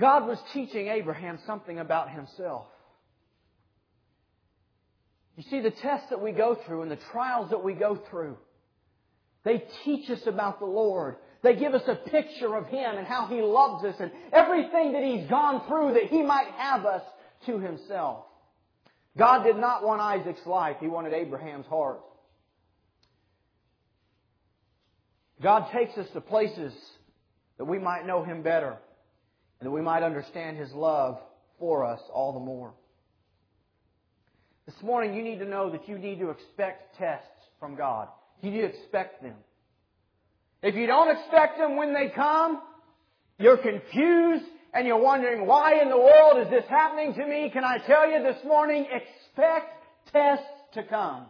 God 0.00 0.26
was 0.26 0.38
teaching 0.52 0.88
Abraham 0.88 1.38
something 1.46 1.78
about 1.78 2.10
himself. 2.10 2.66
You 5.36 5.44
see, 5.50 5.60
the 5.60 5.70
tests 5.70 6.08
that 6.08 6.20
we 6.20 6.32
go 6.32 6.54
through 6.66 6.82
and 6.82 6.90
the 6.90 6.98
trials 7.12 7.50
that 7.50 7.62
we 7.62 7.74
go 7.74 8.00
through, 8.10 8.36
they 9.44 9.64
teach 9.84 10.08
us 10.10 10.26
about 10.26 10.58
the 10.58 10.66
Lord. 10.66 11.16
They 11.42 11.56
give 11.56 11.74
us 11.74 11.82
a 11.86 11.94
picture 11.94 12.54
of 12.54 12.66
Him 12.66 12.98
and 12.98 13.06
how 13.06 13.26
He 13.26 13.40
loves 13.40 13.84
us 13.84 13.96
and 13.98 14.10
everything 14.32 14.92
that 14.92 15.02
He's 15.02 15.28
gone 15.28 15.66
through 15.66 15.94
that 15.94 16.10
He 16.10 16.22
might 16.22 16.48
have 16.56 16.84
us 16.84 17.02
to 17.46 17.58
Himself. 17.58 18.24
God 19.16 19.44
did 19.44 19.56
not 19.56 19.82
want 19.82 20.00
Isaac's 20.00 20.46
life. 20.46 20.76
He 20.80 20.86
wanted 20.86 21.14
Abraham's 21.14 21.66
heart. 21.66 22.00
God 25.42 25.72
takes 25.72 25.96
us 25.96 26.06
to 26.12 26.20
places 26.20 26.74
that 27.56 27.64
we 27.64 27.78
might 27.78 28.06
know 28.06 28.22
Him 28.22 28.42
better 28.42 28.76
and 29.58 29.66
that 29.66 29.70
we 29.70 29.80
might 29.80 30.02
understand 30.02 30.58
His 30.58 30.72
love 30.72 31.18
for 31.58 31.84
us 31.84 32.00
all 32.12 32.34
the 32.34 32.40
more. 32.40 32.72
This 34.66 34.82
morning, 34.82 35.14
you 35.14 35.22
need 35.22 35.38
to 35.38 35.46
know 35.46 35.70
that 35.70 35.88
you 35.88 35.98
need 35.98 36.20
to 36.20 36.30
expect 36.30 36.96
tests 36.98 37.26
from 37.58 37.76
God. 37.76 38.08
You 38.42 38.50
need 38.50 38.60
to 38.60 38.66
expect 38.66 39.22
them. 39.22 39.34
If 40.62 40.74
you 40.74 40.86
don't 40.86 41.16
expect 41.16 41.58
them 41.58 41.76
when 41.76 41.94
they 41.94 42.08
come, 42.14 42.60
you're 43.38 43.56
confused 43.56 44.44
and 44.74 44.86
you're 44.86 45.00
wondering, 45.00 45.46
why 45.46 45.80
in 45.80 45.88
the 45.88 45.96
world 45.96 46.44
is 46.44 46.50
this 46.50 46.64
happening 46.68 47.14
to 47.14 47.26
me? 47.26 47.50
Can 47.50 47.64
I 47.64 47.78
tell 47.86 48.10
you 48.10 48.22
this 48.22 48.36
morning, 48.44 48.86
expect 48.90 49.72
tests 50.12 50.44
to 50.74 50.82
come. 50.84 51.26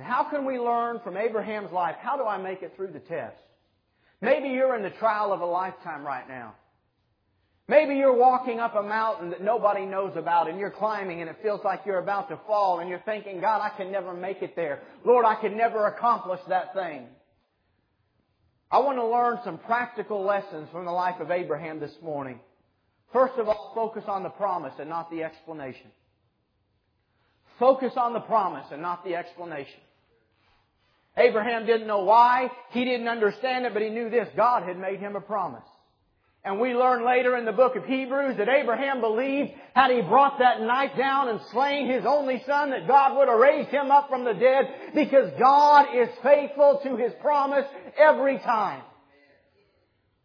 How 0.00 0.24
can 0.24 0.44
we 0.44 0.58
learn 0.58 1.00
from 1.04 1.16
Abraham's 1.16 1.70
life? 1.70 1.94
How 2.00 2.16
do 2.16 2.24
I 2.24 2.36
make 2.38 2.62
it 2.62 2.72
through 2.76 2.92
the 2.92 2.98
test? 2.98 3.36
Maybe 4.20 4.48
you're 4.48 4.74
in 4.74 4.82
the 4.82 4.90
trial 4.90 5.32
of 5.32 5.40
a 5.40 5.46
lifetime 5.46 6.04
right 6.04 6.28
now. 6.28 6.54
Maybe 7.68 7.94
you're 7.94 8.16
walking 8.16 8.58
up 8.60 8.74
a 8.74 8.82
mountain 8.82 9.30
that 9.30 9.42
nobody 9.42 9.86
knows 9.86 10.12
about 10.16 10.50
and 10.50 10.58
you're 10.58 10.70
climbing 10.70 11.20
and 11.20 11.30
it 11.30 11.36
feels 11.42 11.60
like 11.64 11.80
you're 11.86 11.98
about 11.98 12.28
to 12.28 12.38
fall 12.46 12.80
and 12.80 12.90
you're 12.90 13.02
thinking, 13.06 13.40
God, 13.40 13.60
I 13.60 13.74
can 13.74 13.90
never 13.90 14.12
make 14.12 14.42
it 14.42 14.54
there. 14.54 14.82
Lord, 15.04 15.24
I 15.24 15.36
can 15.36 15.56
never 15.56 15.86
accomplish 15.86 16.40
that 16.48 16.74
thing. 16.74 17.06
I 18.74 18.78
want 18.78 18.98
to 18.98 19.06
learn 19.06 19.38
some 19.44 19.58
practical 19.58 20.24
lessons 20.24 20.68
from 20.72 20.84
the 20.84 20.90
life 20.90 21.20
of 21.20 21.30
Abraham 21.30 21.78
this 21.78 21.94
morning. 22.02 22.40
First 23.12 23.34
of 23.38 23.46
all, 23.46 23.70
focus 23.72 24.02
on 24.08 24.24
the 24.24 24.30
promise 24.30 24.72
and 24.80 24.88
not 24.88 25.12
the 25.12 25.22
explanation. 25.22 25.92
Focus 27.60 27.92
on 27.96 28.14
the 28.14 28.18
promise 28.18 28.66
and 28.72 28.82
not 28.82 29.04
the 29.04 29.14
explanation. 29.14 29.78
Abraham 31.16 31.66
didn't 31.66 31.86
know 31.86 32.02
why. 32.02 32.50
He 32.70 32.84
didn't 32.84 33.06
understand 33.06 33.64
it, 33.64 33.74
but 33.74 33.82
he 33.82 33.90
knew 33.90 34.10
this. 34.10 34.26
God 34.34 34.64
had 34.64 34.76
made 34.76 34.98
him 34.98 35.14
a 35.14 35.20
promise. 35.20 35.62
And 36.44 36.60
we 36.60 36.74
learn 36.74 37.06
later 37.06 37.38
in 37.38 37.46
the 37.46 37.52
book 37.52 37.74
of 37.74 37.86
Hebrews 37.86 38.36
that 38.36 38.50
Abraham 38.50 39.00
believed 39.00 39.52
had 39.74 39.90
he 39.90 40.02
brought 40.02 40.38
that 40.40 40.60
knife 40.60 40.90
down 40.96 41.30
and 41.30 41.40
slain 41.50 41.90
his 41.90 42.04
only 42.06 42.42
son 42.46 42.70
that 42.70 42.86
God 42.86 43.16
would 43.16 43.28
have 43.28 43.38
raised 43.38 43.70
him 43.70 43.90
up 43.90 44.10
from 44.10 44.24
the 44.24 44.34
dead 44.34 44.68
because 44.94 45.30
God 45.38 45.86
is 45.94 46.08
faithful 46.22 46.80
to 46.84 46.96
his 46.96 47.12
promise 47.22 47.64
every 47.96 48.38
time. 48.40 48.82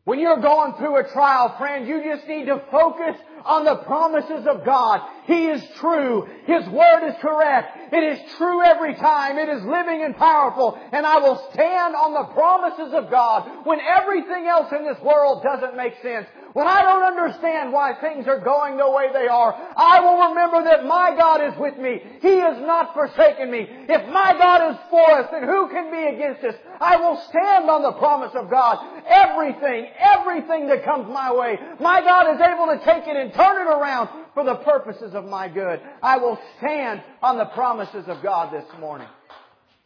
When 0.03 0.19
you're 0.19 0.41
going 0.41 0.73
through 0.73 0.97
a 0.97 1.09
trial, 1.13 1.55
friend, 1.57 1.88
you 1.88 2.03
just 2.03 2.27
need 2.27 2.47
to 2.47 2.63
focus 2.69 3.15
on 3.46 3.65
the 3.65 3.75
promises 3.77 4.48
of 4.48 4.65
God. 4.65 5.01
He 5.25 5.48
is 5.48 5.63
true. 5.77 6.27
His 6.46 6.67
word 6.67 7.08
is 7.08 7.15
correct. 7.22 7.93
It 7.93 8.03
is 8.03 8.19
true 8.38 8.63
every 8.63 8.96
time. 8.96 9.38
It 9.38 9.50
is 9.50 9.63
living 9.63 10.03
and 10.03 10.15
powerful. 10.15 10.79
And 10.91 11.05
I 11.05 11.17
will 11.19 11.50
stand 11.53 11.96
on 11.96 12.13
the 12.13 12.34
promises 12.34 12.93
of 12.93 13.10
God 13.10 13.65
when 13.65 13.79
everything 13.79 14.48
else 14.48 14.72
in 14.72 14.86
this 14.86 15.00
world 15.01 15.43
doesn't 15.43 15.75
make 15.75 15.93
sense. 16.01 16.27
When 16.53 16.65
I 16.65 16.82
don't 16.82 17.18
understand 17.18 17.72
why 17.72 17.94
things 18.01 18.27
are 18.27 18.39
going 18.39 18.77
the 18.77 18.89
way 18.89 19.08
they 19.13 19.27
are, 19.27 19.53
I 19.77 20.00
will 20.00 20.29
remember 20.29 20.63
that 20.63 20.86
my 20.86 21.13
God 21.15 21.41
is 21.46 21.60
with 21.60 21.77
me. 21.77 22.01
He 22.22 22.39
has 22.39 22.58
not 22.62 22.94
forsaken 22.94 23.51
me. 23.51 23.68
If 23.88 24.10
my 24.12 24.34
God 24.34 24.72
is 24.72 24.77
for 24.89 25.12
us, 25.12 25.29
then 25.32 25.44
who 25.44 25.70
can 25.70 25.91
be 25.91 26.15
against 26.15 26.44
us? 26.44 26.56
I 26.82 26.98
will 26.98 27.22
stand 27.29 27.70
on 27.70 27.84
the 27.84 27.94
promise 27.94 28.32
of 28.34 28.50
God. 28.50 28.77
Everything, 29.08 29.88
everything 30.00 30.68
that 30.70 30.84
comes 30.84 31.08
my 31.08 31.32
way, 31.32 31.60
my 31.79 32.01
God 32.01 32.34
is 32.34 32.41
able 32.41 32.68
to 32.74 32.84
take 32.84 33.08
it 33.08 33.15
and 33.15 33.34
turn 33.34 33.68
it 33.68 33.70
around 33.70 34.10
for 34.34 34.44
the 34.44 34.56
purposes 34.56 35.13
of 35.13 35.25
my 35.25 35.48
good. 35.50 35.79
I 36.01 36.18
will 36.18 36.39
stand 36.58 37.03
on 37.22 37.38
the 37.38 37.46
promises 37.46 38.06
of 38.08 38.24
God 38.24 38.51
this 38.53 38.65
morning. 38.79 39.08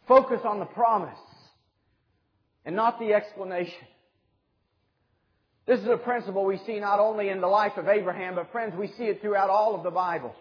Focus 0.08 0.40
on 0.44 0.58
the 0.58 0.66
promise 0.66 1.18
and 2.64 2.74
not 2.74 2.98
the 2.98 3.12
explanation. 3.12 3.86
This 5.66 5.80
is 5.80 5.86
a 5.86 5.96
principle 5.96 6.44
we 6.44 6.60
see 6.66 6.78
not 6.78 7.00
only 7.00 7.30
in 7.30 7.40
the 7.40 7.46
life 7.46 7.72
of 7.76 7.88
Abraham, 7.88 8.34
but 8.34 8.52
friends, 8.52 8.74
we 8.78 8.88
see 8.98 9.04
it 9.04 9.22
throughout 9.22 9.48
all 9.48 9.74
of 9.74 9.82
the 9.82 9.90
Bible. 9.90 10.34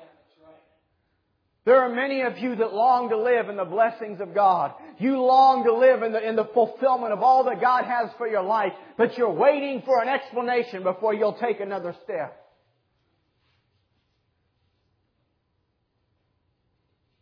There 1.66 1.80
are 1.80 1.90
many 1.90 2.24
of 2.24 2.38
you 2.40 2.58
that 2.58 2.74
long 2.74 3.10
to 3.10 3.18
live 3.18 3.48
in 3.48 3.56
the 3.56 3.64
blessings 3.64 4.20
of 4.20 4.34
God. 4.34 4.74
You 5.00 5.22
long 5.22 5.64
to 5.64 5.74
live 5.74 6.04
in 6.04 6.12
the, 6.12 6.28
in 6.28 6.36
the 6.36 6.50
fulfillment 6.54 7.14
of 7.14 7.22
all 7.22 7.46
that 7.46 7.62
God 7.62 7.86
has 7.86 8.10
for 8.18 8.28
your 8.28 8.44
life, 8.44 8.74
but 8.98 9.18
you're 9.18 9.32
waiting 9.32 9.82
for 9.86 10.02
an 10.02 10.10
explanation 10.10 10.84
before 10.84 11.14
you'll 11.14 11.38
take 11.40 11.62
another 11.62 11.96
step. 12.04 12.40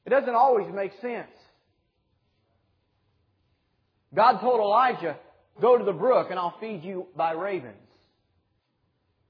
It 0.07 0.09
doesn't 0.09 0.33
always 0.33 0.73
make 0.73 0.91
sense. 1.01 1.29
God 4.13 4.39
told 4.39 4.59
Elijah, 4.59 5.17
go 5.61 5.77
to 5.77 5.85
the 5.85 5.93
brook 5.93 6.27
and 6.31 6.39
I'll 6.39 6.57
feed 6.59 6.83
you 6.83 7.05
by 7.15 7.33
ravens. 7.33 7.77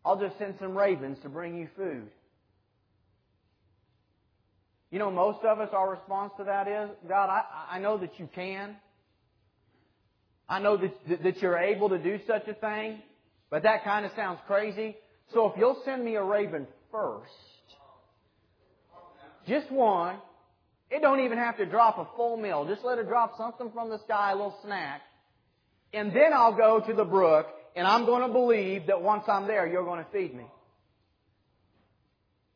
I'll 0.05 0.19
just 0.19 0.37
send 0.37 0.55
some 0.59 0.77
ravens 0.77 1.17
to 1.23 1.29
bring 1.29 1.57
you 1.57 1.67
food. 1.75 2.09
You 4.89 4.99
know, 4.99 5.09
most 5.09 5.39
of 5.45 5.59
us, 5.59 5.69
our 5.71 5.91
response 5.91 6.33
to 6.37 6.43
that 6.45 6.67
is, 6.67 6.89
God, 7.07 7.29
I, 7.29 7.75
I 7.75 7.79
know 7.79 7.97
that 7.99 8.19
you 8.19 8.27
can. 8.33 8.75
I 10.49 10.59
know 10.59 10.75
that, 10.75 11.23
that 11.23 11.41
you're 11.41 11.57
able 11.57 11.89
to 11.89 11.97
do 11.97 12.19
such 12.27 12.47
a 12.47 12.53
thing, 12.53 13.01
but 13.49 13.63
that 13.63 13.85
kind 13.85 14.05
of 14.05 14.11
sounds 14.17 14.39
crazy. 14.47 14.97
So 15.33 15.49
if 15.49 15.57
you'll 15.57 15.81
send 15.85 16.03
me 16.03 16.15
a 16.15 16.23
raven 16.23 16.67
first, 16.91 17.31
just 19.47 19.71
one, 19.71 20.17
it 20.89 21.01
don't 21.01 21.21
even 21.21 21.37
have 21.37 21.55
to 21.57 21.65
drop 21.65 21.97
a 21.97 22.07
full 22.17 22.35
meal. 22.35 22.65
Just 22.67 22.83
let 22.83 22.97
it 22.97 23.07
drop 23.07 23.37
something 23.37 23.71
from 23.73 23.89
the 23.89 23.99
sky, 23.99 24.31
a 24.31 24.35
little 24.35 24.57
snack. 24.65 25.01
And 25.93 26.09
then 26.09 26.33
I'll 26.33 26.55
go 26.55 26.81
to 26.85 26.93
the 26.93 27.05
brook 27.05 27.47
and 27.75 27.87
I'm 27.87 28.05
going 28.05 28.27
to 28.27 28.33
believe 28.33 28.87
that 28.87 29.01
once 29.01 29.23
I'm 29.27 29.47
there, 29.47 29.67
you're 29.67 29.85
going 29.85 30.03
to 30.03 30.11
feed 30.11 30.35
me. 30.35 30.45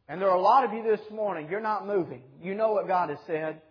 And 0.07 0.21
there 0.21 0.29
are 0.29 0.37
a 0.37 0.41
lot 0.41 0.63
of 0.63 0.73
you 0.73 0.83
this 0.83 1.01
morning, 1.11 1.47
you're 1.49 1.59
not 1.59 1.87
moving. 1.87 2.21
You 2.41 2.53
know 2.53 2.73
what 2.73 2.87
God 2.87 3.09
has 3.09 3.17
said. 3.25 3.61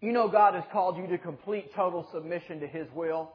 You 0.00 0.12
know 0.12 0.28
God 0.28 0.54
has 0.54 0.64
called 0.72 0.96
you 0.96 1.06
to 1.08 1.18
complete 1.18 1.74
total 1.74 2.06
submission 2.12 2.60
to 2.60 2.66
His 2.66 2.86
will. 2.94 3.32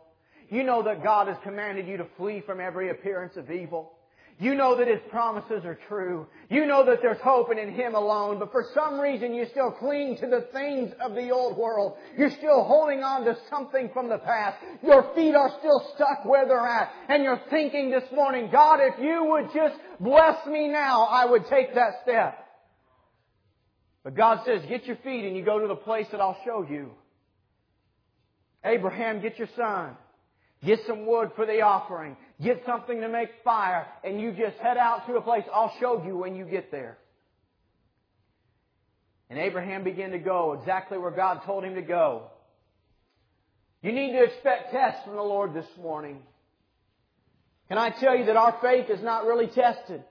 You 0.50 0.64
know 0.64 0.84
that 0.84 1.04
God 1.04 1.28
has 1.28 1.38
commanded 1.44 1.88
you 1.88 1.98
to 1.98 2.06
flee 2.18 2.42
from 2.46 2.60
every 2.60 2.90
appearance 2.90 3.36
of 3.38 3.50
evil. 3.50 3.94
You 4.38 4.54
know 4.54 4.78
that 4.78 4.88
His 4.88 5.00
promises 5.10 5.64
are 5.64 5.80
true. 5.88 6.28
You 6.50 6.66
know 6.66 6.86
that 6.86 7.00
there's 7.02 7.22
hope 7.22 7.50
in 7.52 7.74
Him 7.74 7.96
alone, 7.96 8.38
but 8.38 8.52
for 8.52 8.66
some 8.74 9.00
reason 9.00 9.34
you 9.34 9.46
still 9.50 9.72
cling 9.72 10.18
to 10.18 10.28
the 10.28 10.48
things 10.52 10.92
of 11.00 11.16
the 11.16 11.30
old 11.30 11.58
world. 11.58 11.96
You're 12.18 12.32
still 12.32 12.66
holding 12.66 13.02
on 13.02 13.24
to 13.26 13.38
something 13.50 13.90
from 13.94 14.10
the 14.10 14.18
past. 14.18 14.58
Your 14.84 15.14
feet 15.16 15.36
are 15.36 15.52
still 15.60 15.90
stuck 15.96 16.26
where 16.26 16.46
they're 16.46 16.68
at. 16.68 16.92
And 17.08 17.24
you're 17.24 17.42
thinking 17.50 17.90
this 17.90 18.04
morning, 18.12 18.50
God, 18.52 18.80
if 18.82 19.00
you 19.02 19.24
would 19.24 19.54
just 19.54 19.80
bless 20.02 20.46
me 20.48 20.68
now, 20.68 21.04
I 21.04 21.26
would 21.26 21.48
take 21.48 21.74
that 21.76 22.02
step. 22.04 22.38
But 24.04 24.16
God 24.16 24.42
says, 24.46 24.62
get 24.68 24.86
your 24.86 24.98
feet 24.98 25.26
and 25.26 25.36
you 25.38 25.46
go 25.46 25.60
to 25.60 25.68
the 25.68 25.76
place 25.76 26.08
that 26.12 26.20
I'll 26.20 26.38
show 26.44 26.66
you. 26.70 26.92
Abraham, 28.66 29.22
get 29.22 29.40
your 29.40 29.50
son. 29.56 29.96
Get 30.64 30.80
some 30.88 31.06
wood 31.06 31.32
for 31.36 31.46
the 31.46 31.62
offering. 31.62 32.18
Get 32.44 32.64
something 32.66 33.02
to 33.02 33.08
make 33.08 33.30
fire. 33.44 33.88
And 34.04 34.20
you 34.20 34.32
just 34.32 34.58
head 34.58 34.78
out 34.78 35.08
to 35.08 35.16
a 35.16 35.22
place. 35.22 35.44
I'll 35.54 35.74
show 35.80 36.04
you 36.06 36.18
when 36.18 36.36
you 36.36 36.46
get 36.46 36.72
there. 36.72 36.98
And 39.30 39.40
Abraham 39.40 39.84
began 39.84 40.12
to 40.12 40.20
go 40.20 40.54
exactly 40.54 40.98
where 40.98 41.12
God 41.12 41.42
told 41.46 41.64
him 41.64 41.76
to 41.76 41.82
go. 41.82 42.24
You 43.82 43.92
need 43.92 44.12
to 44.14 44.24
expect 44.24 44.72
tests 44.72 45.02
from 45.06 45.16
the 45.16 45.22
Lord 45.22 45.54
this 45.54 45.66
morning. 45.82 46.20
Can 47.68 47.78
I 47.78 47.90
tell 47.90 48.16
you 48.16 48.26
that 48.26 48.36
our 48.36 48.58
faith 48.62 48.90
is 48.90 49.04
not 49.04 49.26
really 49.26 49.48
tested 49.48 50.04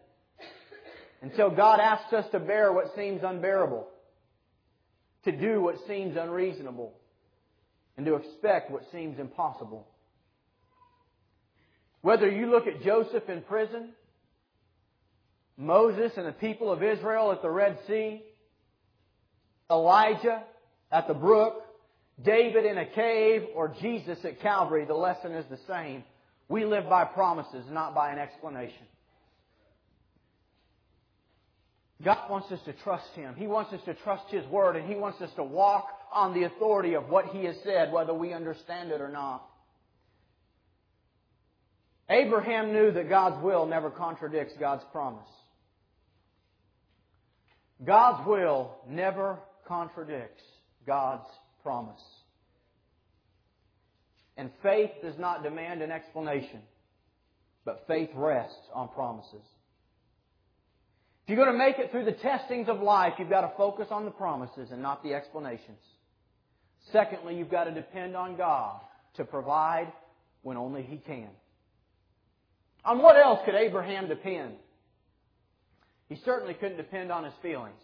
until 1.22 1.50
God 1.50 1.80
asks 1.80 2.12
us 2.12 2.26
to 2.32 2.40
bear 2.40 2.72
what 2.72 2.94
seems 2.96 3.22
unbearable, 3.22 3.86
to 5.24 5.32
do 5.32 5.60
what 5.60 5.76
seems 5.86 6.16
unreasonable, 6.16 6.92
and 7.96 8.04
to 8.06 8.16
expect 8.16 8.70
what 8.70 8.82
seems 8.92 9.18
impossible. 9.18 9.86
Whether 12.04 12.30
you 12.30 12.50
look 12.50 12.66
at 12.66 12.82
Joseph 12.82 13.30
in 13.30 13.40
prison, 13.40 13.88
Moses 15.56 16.12
and 16.18 16.26
the 16.26 16.32
people 16.32 16.70
of 16.70 16.82
Israel 16.82 17.32
at 17.32 17.40
the 17.40 17.48
Red 17.48 17.78
Sea, 17.86 18.22
Elijah 19.70 20.42
at 20.92 21.08
the 21.08 21.14
brook, 21.14 21.62
David 22.22 22.66
in 22.66 22.76
a 22.76 22.84
cave, 22.84 23.44
or 23.54 23.74
Jesus 23.80 24.18
at 24.22 24.42
Calvary, 24.42 24.84
the 24.84 24.92
lesson 24.92 25.32
is 25.32 25.46
the 25.48 25.58
same. 25.66 26.04
We 26.46 26.66
live 26.66 26.90
by 26.90 27.06
promises, 27.06 27.64
not 27.70 27.94
by 27.94 28.12
an 28.12 28.18
explanation. 28.18 28.84
God 32.02 32.30
wants 32.30 32.52
us 32.52 32.60
to 32.66 32.74
trust 32.84 33.08
Him. 33.14 33.34
He 33.34 33.46
wants 33.46 33.72
us 33.72 33.80
to 33.86 33.94
trust 33.94 34.24
His 34.28 34.44
Word, 34.48 34.76
and 34.76 34.86
He 34.86 34.94
wants 34.94 35.22
us 35.22 35.30
to 35.36 35.42
walk 35.42 35.86
on 36.12 36.34
the 36.34 36.42
authority 36.42 36.96
of 36.96 37.08
what 37.08 37.28
He 37.28 37.46
has 37.46 37.56
said, 37.64 37.90
whether 37.90 38.12
we 38.12 38.34
understand 38.34 38.90
it 38.90 39.00
or 39.00 39.08
not. 39.08 39.48
Abraham 42.10 42.72
knew 42.72 42.92
that 42.92 43.08
God's 43.08 43.42
will 43.42 43.66
never 43.66 43.90
contradicts 43.90 44.54
God's 44.58 44.84
promise. 44.92 45.26
God's 47.84 48.26
will 48.26 48.76
never 48.88 49.38
contradicts 49.66 50.42
God's 50.86 51.26
promise. 51.62 52.02
And 54.36 54.50
faith 54.62 54.90
does 55.02 55.18
not 55.18 55.42
demand 55.42 55.80
an 55.80 55.90
explanation, 55.90 56.60
but 57.64 57.84
faith 57.86 58.10
rests 58.14 58.68
on 58.74 58.88
promises. 58.88 59.42
If 61.24 61.30
you're 61.30 61.42
going 61.42 61.56
to 61.56 61.58
make 61.58 61.78
it 61.78 61.90
through 61.90 62.04
the 62.04 62.12
testings 62.12 62.68
of 62.68 62.82
life, 62.82 63.14
you've 63.18 63.30
got 63.30 63.42
to 63.42 63.56
focus 63.56 63.88
on 63.90 64.04
the 64.04 64.10
promises 64.10 64.70
and 64.70 64.82
not 64.82 65.02
the 65.02 65.14
explanations. 65.14 65.78
Secondly, 66.92 67.36
you've 67.36 67.50
got 67.50 67.64
to 67.64 67.72
depend 67.72 68.14
on 68.14 68.36
God 68.36 68.78
to 69.16 69.24
provide 69.24 69.90
when 70.42 70.58
only 70.58 70.82
He 70.82 70.98
can. 70.98 71.30
On 72.84 73.00
what 73.00 73.16
else 73.16 73.40
could 73.44 73.54
Abraham 73.54 74.08
depend? 74.08 74.54
He 76.08 76.16
certainly 76.24 76.54
couldn't 76.54 76.76
depend 76.76 77.10
on 77.10 77.24
his 77.24 77.32
feelings. 77.42 77.80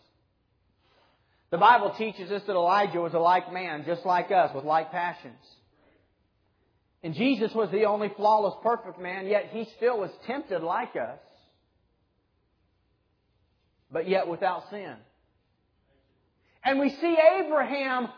The 1.51 1.59
Bible 1.59 1.95
teaches 1.97 2.31
us 2.31 2.43
that 2.47 2.53
Elijah 2.53 3.01
was 3.01 3.15
a 3.15 3.19
like 3.19 3.53
man, 3.53 3.85
just 3.87 4.05
like 4.05 4.31
us, 4.31 4.55
with 4.55 4.65
like 4.65 4.93
passions. 4.93 5.35
And 7.03 7.15
Jesus 7.15 7.53
was 7.55 7.71
the 7.71 7.87
only 7.87 8.13
flawless, 8.15 8.55
perfect 8.63 9.01
man, 9.01 9.27
yet 9.27 9.51
he 9.53 9.67
still 9.77 9.99
was 9.99 10.11
tempted 10.27 10.63
like 10.63 10.95
us 10.97 11.19
but 13.93 14.09
yet 14.09 14.29
without 14.29 14.69
sin. 14.71 14.95
And 16.65 16.79
we 16.79 16.91
see 16.91 17.17
Abraham 17.41 18.09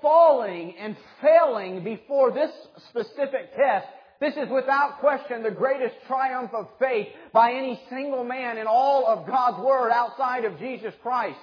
falling 0.00 0.74
and 0.78 0.96
failing 1.20 1.84
before 1.84 2.32
this 2.32 2.50
specific 2.88 3.54
test. 3.56 3.86
This 4.22 4.36
is 4.36 4.48
without 4.50 5.00
question 5.00 5.42
the 5.42 5.50
greatest 5.50 5.96
triumph 6.06 6.52
of 6.54 6.68
faith 6.78 7.08
by 7.32 7.54
any 7.54 7.80
single 7.90 8.22
man 8.22 8.56
in 8.56 8.68
all 8.68 9.04
of 9.04 9.26
God's 9.26 9.58
Word 9.60 9.90
outside 9.90 10.44
of 10.44 10.60
Jesus 10.60 10.94
Christ. 11.02 11.40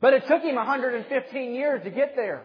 But 0.00 0.14
it 0.14 0.22
took 0.26 0.42
him 0.42 0.54
115 0.54 1.54
years 1.54 1.84
to 1.84 1.90
get 1.90 2.16
there. 2.16 2.44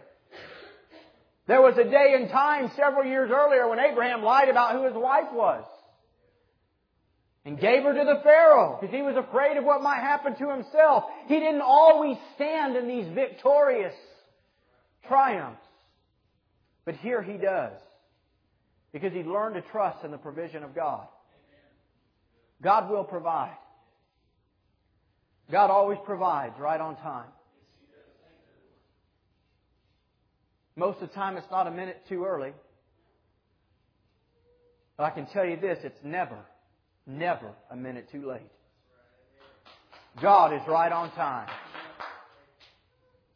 There 1.47 1.61
was 1.61 1.77
a 1.77 1.85
day 1.85 2.15
and 2.19 2.29
time 2.29 2.69
several 2.75 3.05
years 3.05 3.31
earlier 3.33 3.69
when 3.69 3.79
Abraham 3.79 4.23
lied 4.23 4.49
about 4.49 4.73
who 4.73 4.83
his 4.83 4.93
wife 4.93 5.31
was 5.31 5.63
and 7.45 7.57
gave 7.57 7.83
her 7.83 7.93
to 7.93 8.03
the 8.03 8.19
Pharaoh 8.25 8.77
because 8.81 8.93
he 8.93 9.01
was 9.01 9.15
afraid 9.15 9.55
of 9.55 9.63
what 9.63 9.81
might 9.81 10.01
happen 10.01 10.35
to 10.35 10.51
himself. 10.51 11.05
He 11.27 11.39
didn't 11.39 11.61
always 11.61 12.17
stand 12.35 12.75
in 12.75 12.89
these 12.89 13.07
victorious 13.15 13.95
triumphs. 15.07 15.61
But 16.83 16.95
here 16.95 17.21
he 17.21 17.37
does 17.37 17.71
because 18.99 19.13
he 19.13 19.23
learned 19.23 19.55
to 19.55 19.61
trust 19.71 20.03
in 20.03 20.11
the 20.11 20.17
provision 20.17 20.63
of 20.63 20.75
God. 20.75 21.07
God 22.61 22.89
will 22.89 23.03
provide. 23.03 23.57
God 25.51 25.69
always 25.69 25.99
provides 26.05 26.55
right 26.59 26.79
on 26.79 26.95
time. 26.97 27.29
Most 30.75 31.01
of 31.01 31.09
the 31.09 31.15
time 31.15 31.37
it's 31.37 31.49
not 31.49 31.67
a 31.67 31.71
minute 31.71 32.01
too 32.07 32.25
early. 32.25 32.53
But 34.97 35.03
I 35.03 35.09
can 35.11 35.27
tell 35.27 35.45
you 35.45 35.57
this, 35.57 35.79
it's 35.83 35.99
never 36.03 36.37
Never 37.07 37.53
a 37.71 37.75
minute 37.75 38.09
too 38.11 38.27
late. 38.27 38.51
God 40.21 40.53
is 40.53 40.61
right 40.67 40.91
on 40.91 41.09
time. 41.11 41.47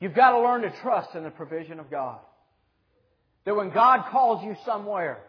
You've 0.01 0.13
got 0.13 0.31
to 0.31 0.41
learn 0.41 0.63
to 0.63 0.73
trust 0.81 1.15
in 1.15 1.23
the 1.23 1.29
provision 1.29 1.79
of 1.79 1.89
God. 1.89 2.19
That 3.45 3.55
when 3.55 3.69
God 3.69 4.11
calls 4.11 4.43
you 4.43 4.55
somewhere, 4.65 5.19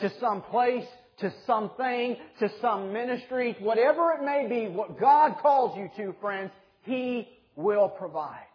to 0.00 0.12
some 0.20 0.42
place, 0.42 0.86
to 1.20 1.32
something, 1.46 2.16
to 2.40 2.50
some 2.60 2.92
ministry, 2.92 3.56
whatever 3.60 4.12
it 4.12 4.24
may 4.24 4.46
be, 4.48 4.68
what 4.68 5.00
God 5.00 5.36
calls 5.40 5.76
you 5.76 5.90
to, 5.96 6.14
friends, 6.20 6.50
He 6.82 7.28
will 7.56 7.88
provide. 7.88 8.46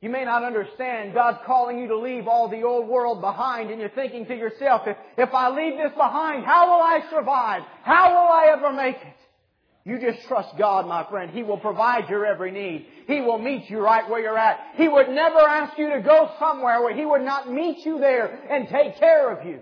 You 0.00 0.10
may 0.10 0.24
not 0.24 0.42
understand 0.42 1.14
God's 1.14 1.38
calling 1.46 1.78
you 1.78 1.86
to 1.86 1.96
leave 1.96 2.26
all 2.26 2.48
the 2.48 2.64
old 2.64 2.88
world 2.88 3.20
behind 3.20 3.70
and 3.70 3.80
you're 3.80 3.88
thinking 3.90 4.26
to 4.26 4.34
yourself, 4.34 4.82
if, 4.86 4.96
if 5.16 5.32
I 5.32 5.48
leave 5.50 5.78
this 5.78 5.92
behind, 5.96 6.44
how 6.44 6.66
will 6.66 6.82
I 6.82 7.02
survive? 7.08 7.62
How 7.84 8.10
will 8.10 8.32
I 8.32 8.52
ever 8.56 8.72
make 8.72 8.96
it? 8.96 9.21
You 9.84 9.98
just 9.98 10.26
trust 10.28 10.56
God, 10.56 10.86
my 10.86 11.04
friend. 11.10 11.30
He 11.32 11.42
will 11.42 11.58
provide 11.58 12.08
your 12.08 12.24
every 12.24 12.52
need. 12.52 12.86
He 13.08 13.20
will 13.20 13.38
meet 13.38 13.68
you 13.68 13.80
right 13.80 14.08
where 14.08 14.20
you're 14.20 14.38
at. 14.38 14.60
He 14.76 14.86
would 14.86 15.08
never 15.08 15.40
ask 15.40 15.76
you 15.76 15.90
to 15.90 16.00
go 16.00 16.30
somewhere 16.38 16.80
where 16.82 16.94
He 16.94 17.04
would 17.04 17.22
not 17.22 17.50
meet 17.50 17.84
you 17.84 17.98
there 17.98 18.40
and 18.48 18.68
take 18.68 18.98
care 18.98 19.36
of 19.36 19.44
you. 19.44 19.60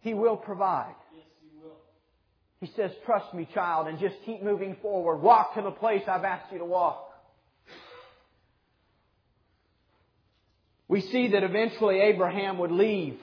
He 0.00 0.14
will 0.14 0.36
provide. 0.36 0.94
He 2.60 2.70
says, 2.76 2.92
trust 3.04 3.34
me, 3.34 3.48
child, 3.52 3.88
and 3.88 3.98
just 3.98 4.16
keep 4.24 4.42
moving 4.42 4.76
forward. 4.80 5.16
Walk 5.16 5.54
to 5.54 5.62
the 5.62 5.70
place 5.70 6.02
I've 6.06 6.24
asked 6.24 6.52
you 6.52 6.58
to 6.58 6.64
walk. 6.64 7.10
We 10.86 11.00
see 11.00 11.28
that 11.28 11.42
eventually 11.42 12.00
Abraham 12.00 12.58
would 12.58 12.70
leave 12.70 13.18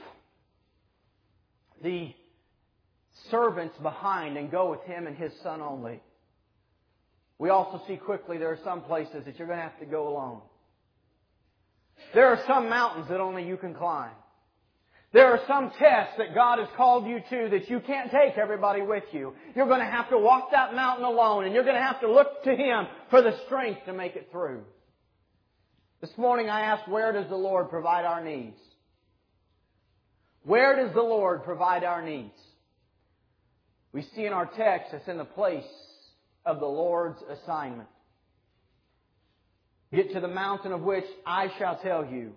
the 1.81 2.13
servants 3.31 3.75
behind 3.81 4.37
and 4.37 4.51
go 4.51 4.69
with 4.69 4.83
him 4.83 5.07
and 5.07 5.17
his 5.17 5.31
son 5.41 5.61
only. 5.61 5.99
We 7.39 7.49
also 7.49 7.81
see 7.87 7.97
quickly 7.97 8.37
there 8.37 8.51
are 8.51 8.59
some 8.63 8.81
places 8.81 9.25
that 9.25 9.39
you're 9.39 9.47
going 9.47 9.57
to 9.57 9.63
have 9.63 9.79
to 9.79 9.85
go 9.85 10.09
alone. 10.09 10.41
There 12.13 12.27
are 12.27 12.43
some 12.45 12.69
mountains 12.69 13.07
that 13.09 13.19
only 13.19 13.47
you 13.47 13.57
can 13.57 13.73
climb. 13.73 14.11
There 15.13 15.27
are 15.31 15.41
some 15.47 15.71
tests 15.77 16.13
that 16.19 16.33
God 16.33 16.59
has 16.59 16.69
called 16.77 17.05
you 17.05 17.19
to 17.29 17.49
that 17.49 17.69
you 17.69 17.81
can't 17.81 18.11
take 18.11 18.37
everybody 18.37 18.81
with 18.81 19.03
you. 19.11 19.33
You're 19.55 19.67
going 19.67 19.79
to 19.79 19.85
have 19.85 20.09
to 20.09 20.17
walk 20.17 20.51
that 20.51 20.73
mountain 20.73 21.03
alone 21.03 21.45
and 21.45 21.53
you're 21.53 21.63
going 21.63 21.75
to 21.75 21.81
have 21.81 21.99
to 22.01 22.11
look 22.11 22.43
to 22.43 22.55
Him 22.55 22.87
for 23.09 23.21
the 23.21 23.37
strength 23.45 23.85
to 23.85 23.93
make 23.93 24.15
it 24.15 24.29
through. 24.31 24.61
This 25.99 26.17
morning 26.17 26.49
I 26.49 26.61
asked, 26.61 26.87
where 26.87 27.11
does 27.11 27.27
the 27.27 27.35
Lord 27.35 27.69
provide 27.69 28.05
our 28.05 28.23
needs? 28.23 28.57
Where 30.43 30.75
does 30.75 30.93
the 30.93 31.01
Lord 31.01 31.43
provide 31.43 31.83
our 31.83 32.01
needs? 32.01 32.33
We 33.93 34.03
see 34.15 34.25
in 34.25 34.33
our 34.33 34.45
text 34.45 34.91
that's 34.91 35.07
in 35.07 35.17
the 35.17 35.25
place 35.25 35.63
of 36.45 36.59
the 36.59 36.65
Lord's 36.65 37.21
assignment. 37.29 37.89
Get 39.93 40.13
to 40.13 40.21
the 40.21 40.27
mountain 40.27 40.71
of 40.71 40.81
which 40.81 41.05
I 41.25 41.51
shall 41.57 41.77
tell 41.77 42.05
you. 42.05 42.31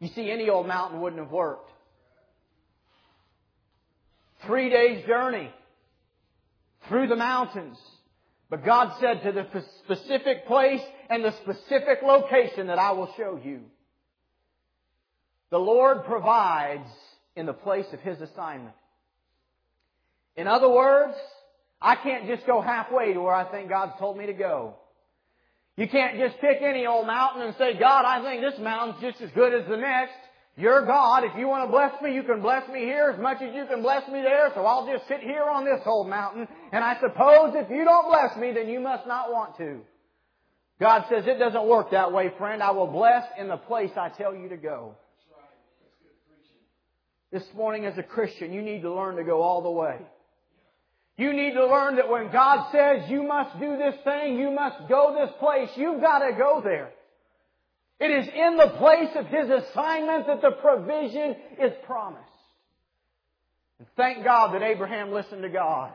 You 0.00 0.08
see, 0.08 0.30
any 0.30 0.48
old 0.48 0.66
mountain 0.66 1.00
wouldn't 1.00 1.20
have 1.20 1.30
worked. 1.30 1.70
Three 4.46 4.70
days 4.70 5.04
journey 5.06 5.50
through 6.88 7.08
the 7.08 7.16
mountains. 7.16 7.76
But 8.48 8.64
God 8.64 8.96
said 9.00 9.22
to 9.24 9.32
the 9.32 9.64
specific 9.84 10.46
place 10.46 10.80
and 11.10 11.22
the 11.22 11.34
specific 11.42 11.98
location 12.02 12.68
that 12.68 12.78
I 12.78 12.92
will 12.92 13.12
show 13.16 13.38
you. 13.42 13.60
The 15.50 15.58
Lord 15.58 16.04
provides 16.04 16.88
in 17.36 17.44
the 17.44 17.52
place 17.52 17.86
of 17.92 18.00
His 18.00 18.20
assignment. 18.20 18.74
In 20.38 20.46
other 20.46 20.68
words, 20.70 21.14
I 21.82 21.96
can't 21.96 22.28
just 22.28 22.46
go 22.46 22.60
halfway 22.60 23.12
to 23.12 23.20
where 23.20 23.34
I 23.34 23.50
think 23.50 23.68
God's 23.68 23.98
told 23.98 24.16
me 24.16 24.26
to 24.26 24.32
go. 24.32 24.76
You 25.76 25.88
can't 25.88 26.16
just 26.16 26.40
pick 26.40 26.62
any 26.62 26.86
old 26.86 27.08
mountain 27.08 27.42
and 27.42 27.56
say, 27.58 27.76
God, 27.76 28.04
I 28.04 28.22
think 28.22 28.40
this 28.40 28.58
mountain's 28.60 29.02
just 29.02 29.20
as 29.20 29.30
good 29.34 29.52
as 29.52 29.68
the 29.68 29.76
next. 29.76 30.14
You're 30.56 30.86
God. 30.86 31.24
If 31.24 31.32
you 31.36 31.48
want 31.48 31.66
to 31.66 31.72
bless 31.72 32.00
me, 32.00 32.14
you 32.14 32.22
can 32.22 32.40
bless 32.40 32.68
me 32.68 32.80
here 32.80 33.12
as 33.12 33.20
much 33.20 33.42
as 33.42 33.52
you 33.52 33.66
can 33.66 33.82
bless 33.82 34.06
me 34.08 34.22
there. 34.22 34.52
So 34.54 34.64
I'll 34.64 34.86
just 34.86 35.08
sit 35.08 35.20
here 35.20 35.42
on 35.42 35.64
this 35.64 35.80
old 35.86 36.08
mountain. 36.08 36.46
And 36.70 36.84
I 36.84 36.94
suppose 37.00 37.54
if 37.56 37.68
you 37.68 37.84
don't 37.84 38.08
bless 38.08 38.36
me, 38.36 38.52
then 38.52 38.68
you 38.68 38.78
must 38.78 39.08
not 39.08 39.32
want 39.32 39.56
to. 39.58 39.80
God 40.80 41.04
says 41.10 41.24
it 41.26 41.40
doesn't 41.40 41.66
work 41.66 41.90
that 41.90 42.12
way, 42.12 42.30
friend. 42.38 42.62
I 42.62 42.70
will 42.70 42.86
bless 42.86 43.24
in 43.40 43.48
the 43.48 43.56
place 43.56 43.90
I 43.96 44.08
tell 44.08 44.36
you 44.36 44.48
to 44.50 44.56
go. 44.56 44.94
This 47.32 47.44
morning 47.56 47.86
as 47.86 47.98
a 47.98 48.04
Christian, 48.04 48.52
you 48.52 48.62
need 48.62 48.82
to 48.82 48.94
learn 48.94 49.16
to 49.16 49.24
go 49.24 49.42
all 49.42 49.62
the 49.62 49.70
way. 49.70 49.98
You 51.18 51.32
need 51.32 51.54
to 51.54 51.66
learn 51.66 51.96
that 51.96 52.08
when 52.08 52.30
God 52.30 52.70
says 52.70 53.10
you 53.10 53.24
must 53.24 53.58
do 53.58 53.76
this 53.76 53.96
thing, 54.04 54.38
you 54.38 54.52
must 54.52 54.88
go 54.88 55.16
this 55.18 55.34
place, 55.40 55.68
you've 55.74 56.00
got 56.00 56.20
to 56.20 56.32
go 56.32 56.62
there. 56.62 56.90
It 57.98 58.12
is 58.12 58.28
in 58.28 58.56
the 58.56 58.72
place 58.78 59.10
of 59.16 59.26
His 59.26 59.50
assignment 59.50 60.28
that 60.28 60.40
the 60.40 60.52
provision 60.52 61.34
is 61.60 61.72
promised. 61.84 62.22
And 63.80 63.88
thank 63.96 64.24
God 64.24 64.54
that 64.54 64.62
Abraham 64.62 65.10
listened 65.12 65.42
to 65.42 65.48
God. 65.48 65.92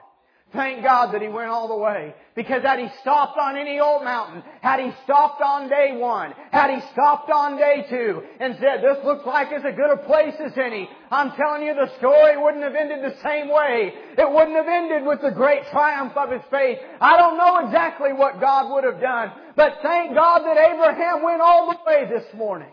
Thank 0.54 0.84
God 0.84 1.14
that 1.14 1.22
he 1.22 1.28
went 1.28 1.50
all 1.50 1.68
the 1.68 1.76
way. 1.76 2.14
Because 2.36 2.62
had 2.62 2.80
he 2.80 2.88
stopped 3.02 3.40
on 3.40 3.58
any 3.58 3.80
old 3.80 4.04
mountain, 4.04 4.44
had 4.62 4.80
he 4.80 4.92
stopped 5.04 5.42
on 5.42 5.68
day 5.68 5.98
one, 5.98 6.34
had 6.52 6.70
he 6.70 6.80
stopped 6.92 7.32
on 7.32 7.58
day 7.58 7.86
two, 7.90 8.22
and 8.40 8.56
said, 8.60 8.82
this 8.82 9.04
looks 9.04 9.26
like 9.26 9.50
it's 9.52 9.66
as 9.66 9.76
good 9.76 9.92
a 9.92 9.98
place 9.98 10.36
as 10.40 10.56
any, 10.56 10.88
I'm 11.10 11.32
telling 11.32 11.64
you 11.64 11.74
the 11.74 11.98
story 11.98 12.38
wouldn't 12.38 12.64
have 12.64 12.76
ended 12.76 13.04
the 13.04 13.18
same 13.24 13.50
way. 13.50 13.94
It 14.16 14.32
wouldn't 14.32 14.56
have 14.56 14.68
ended 14.68 15.06
with 15.06 15.22
the 15.22 15.32
great 15.32 15.68
triumph 15.72 16.14
of 16.16 16.32
his 16.32 16.42
faith. 16.52 16.78
I 17.02 17.18
don't 17.18 17.38
know 17.38 17.66
exactly 17.66 18.14
what 18.14 18.40
God 18.40 18.74
would 18.74 18.84
have 18.84 19.02
done, 19.02 19.32
but 19.56 19.80
thank 19.82 20.14
God 20.14 20.40
that 20.40 20.58
Abraham 20.58 21.24
went 21.24 21.42
all 21.42 21.72
the 21.72 21.80
way 21.86 22.06
this 22.08 22.32
morning. 22.36 22.72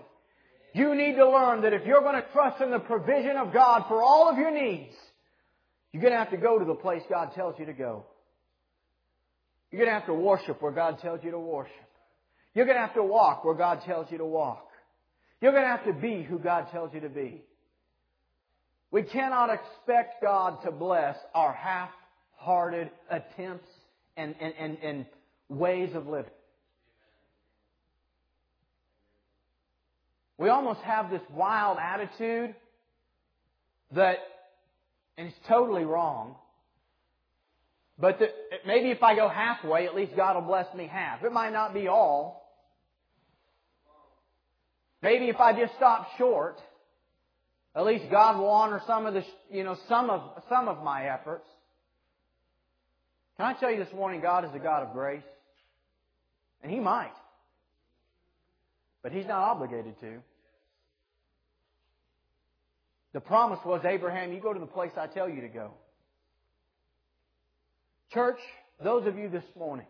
You 0.74 0.94
need 0.94 1.16
to 1.16 1.28
learn 1.28 1.62
that 1.62 1.72
if 1.72 1.86
you're 1.86 2.02
going 2.02 2.20
to 2.20 2.28
trust 2.32 2.60
in 2.60 2.70
the 2.70 2.78
provision 2.78 3.36
of 3.36 3.52
God 3.54 3.84
for 3.88 4.02
all 4.02 4.28
of 4.28 4.38
your 4.38 4.52
needs, 4.52 4.94
you're 5.92 6.02
going 6.02 6.12
to 6.12 6.18
have 6.18 6.30
to 6.30 6.36
go 6.36 6.58
to 6.58 6.64
the 6.64 6.74
place 6.74 7.02
God 7.08 7.32
tells 7.34 7.58
you 7.58 7.66
to 7.66 7.72
go. 7.72 8.04
You're 9.70 9.80
going 9.80 9.92
to 9.92 9.98
have 9.98 10.06
to 10.06 10.14
worship 10.14 10.60
where 10.62 10.72
God 10.72 10.98
tells 11.00 11.22
you 11.22 11.30
to 11.30 11.38
worship. 11.38 11.74
You're 12.54 12.64
going 12.66 12.76
to 12.76 12.80
have 12.80 12.94
to 12.94 13.02
walk 13.02 13.44
where 13.44 13.54
God 13.54 13.82
tells 13.86 14.10
you 14.10 14.18
to 14.18 14.24
walk. 14.24 14.68
You're 15.40 15.52
going 15.52 15.64
to 15.64 15.68
have 15.68 15.84
to 15.86 15.92
be 15.92 16.22
who 16.22 16.38
God 16.38 16.66
tells 16.70 16.92
you 16.92 17.00
to 17.00 17.08
be. 17.08 17.42
We 18.90 19.02
cannot 19.02 19.50
expect 19.50 20.20
God 20.22 20.62
to 20.64 20.72
bless 20.72 21.16
our 21.34 21.52
half-hearted 21.52 22.90
attempts 23.08 23.68
and, 24.16 24.34
and, 24.40 24.54
and, 24.58 24.78
and 24.82 25.06
ways 25.48 25.90
of 25.94 26.08
living. 26.08 26.32
We 30.38 30.48
almost 30.48 30.80
have 30.80 31.10
this 31.10 31.22
wild 31.30 31.78
attitude 31.78 32.54
that 33.92 34.18
and 35.16 35.28
it's 35.28 35.36
totally 35.48 35.84
wrong. 35.84 36.36
But 37.98 38.18
the, 38.18 38.28
maybe 38.66 38.90
if 38.90 39.02
I 39.02 39.14
go 39.14 39.28
halfway, 39.28 39.86
at 39.86 39.94
least 39.94 40.16
God 40.16 40.34
will 40.34 40.48
bless 40.48 40.72
me 40.74 40.86
half. 40.90 41.22
It 41.22 41.32
might 41.32 41.52
not 41.52 41.74
be 41.74 41.88
all. 41.88 42.40
Maybe 45.02 45.28
if 45.28 45.36
I 45.36 45.58
just 45.58 45.74
stop 45.76 46.08
short, 46.16 46.58
at 47.74 47.84
least 47.84 48.04
God 48.10 48.38
will 48.38 48.48
honor 48.48 48.80
some 48.86 49.06
of 49.06 49.14
the, 49.14 49.22
you 49.50 49.64
know, 49.64 49.76
some 49.88 50.10
of, 50.10 50.42
some 50.48 50.68
of 50.68 50.82
my 50.82 51.08
efforts. 51.08 51.46
Can 53.36 53.46
I 53.46 53.58
tell 53.58 53.70
you 53.70 53.82
this 53.82 53.92
morning, 53.94 54.20
God 54.20 54.44
is 54.44 54.50
a 54.54 54.58
God 54.58 54.82
of 54.82 54.92
grace? 54.92 55.22
And 56.62 56.70
He 56.70 56.78
might. 56.78 57.12
But 59.02 59.12
He's 59.12 59.26
not 59.26 59.38
obligated 59.38 59.98
to. 60.00 60.18
The 63.12 63.20
promise 63.20 63.58
was, 63.64 63.82
Abraham, 63.84 64.32
you 64.32 64.40
go 64.40 64.52
to 64.52 64.60
the 64.60 64.66
place 64.66 64.92
I 64.96 65.06
tell 65.06 65.28
you 65.28 65.40
to 65.40 65.48
go. 65.48 65.72
Church, 68.12 68.38
those 68.82 69.06
of 69.06 69.18
you 69.18 69.28
this 69.28 69.44
morning 69.58 69.86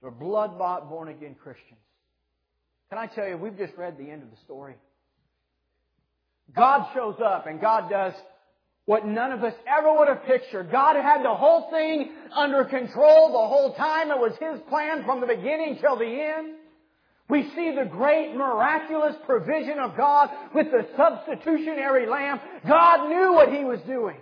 who 0.00 0.08
are 0.08 0.12
blood 0.12 0.58
bought, 0.58 0.88
born 0.88 1.08
again 1.08 1.34
Christians, 1.42 1.80
can 2.88 2.98
I 2.98 3.06
tell 3.06 3.28
you, 3.28 3.36
we've 3.36 3.58
just 3.58 3.74
read 3.76 3.98
the 3.98 4.10
end 4.10 4.22
of 4.22 4.30
the 4.30 4.36
story. 4.44 4.74
God 6.54 6.88
shows 6.94 7.16
up 7.22 7.46
and 7.46 7.60
God 7.60 7.90
does 7.90 8.14
what 8.86 9.04
none 9.04 9.32
of 9.32 9.44
us 9.44 9.52
ever 9.66 9.92
would 9.98 10.08
have 10.08 10.24
pictured. 10.24 10.72
God 10.72 10.96
had 10.96 11.22
the 11.22 11.34
whole 11.34 11.70
thing 11.70 12.10
under 12.34 12.64
control 12.64 13.32
the 13.32 13.46
whole 13.46 13.74
time. 13.74 14.10
It 14.10 14.18
was 14.18 14.32
His 14.40 14.60
plan 14.68 15.04
from 15.04 15.20
the 15.20 15.26
beginning 15.26 15.78
till 15.78 15.98
the 15.98 16.06
end. 16.06 16.54
We 17.28 17.42
see 17.54 17.74
the 17.74 17.84
great 17.84 18.34
miraculous 18.34 19.14
provision 19.26 19.78
of 19.78 19.96
God 19.96 20.30
with 20.54 20.68
the 20.70 20.86
substitutionary 20.96 22.08
lamb. 22.08 22.40
God 22.66 23.08
knew 23.08 23.34
what 23.34 23.52
He 23.52 23.64
was 23.64 23.80
doing. 23.82 24.16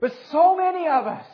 But 0.00 0.12
so 0.32 0.56
many 0.56 0.88
of 0.88 1.06
us, 1.06 1.24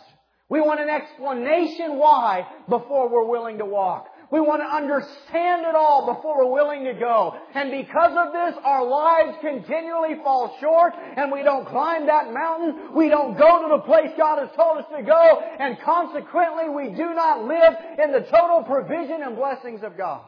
we 0.50 0.60
want 0.60 0.80
an 0.80 0.90
explanation 0.90 1.96
why 1.96 2.46
before 2.68 3.08
we're 3.08 3.24
willing 3.24 3.58
to 3.58 3.64
walk. 3.64 4.08
We 4.30 4.40
want 4.40 4.60
to 4.60 4.68
understand 4.68 5.64
it 5.64 5.74
all 5.74 6.12
before 6.12 6.44
we're 6.44 6.52
willing 6.52 6.84
to 6.84 6.92
go. 6.92 7.34
And 7.54 7.70
because 7.70 8.12
of 8.12 8.32
this, 8.32 8.60
our 8.62 8.84
lives 8.84 9.38
continually 9.40 10.16
fall 10.22 10.54
short 10.60 10.92
and 11.16 11.32
we 11.32 11.42
don't 11.42 11.66
climb 11.66 12.06
that 12.06 12.32
mountain. 12.32 12.94
We 12.94 13.08
don't 13.08 13.38
go 13.38 13.62
to 13.62 13.76
the 13.76 13.82
place 13.86 14.10
God 14.18 14.38
has 14.38 14.54
told 14.54 14.78
us 14.78 14.84
to 14.94 15.02
go. 15.02 15.40
And 15.58 15.78
consequently, 15.80 16.68
we 16.68 16.94
do 16.94 17.14
not 17.14 17.44
live 17.44 17.74
in 18.04 18.12
the 18.12 18.20
total 18.30 18.64
provision 18.64 19.22
and 19.22 19.34
blessings 19.34 19.82
of 19.82 19.96
God. 19.96 20.20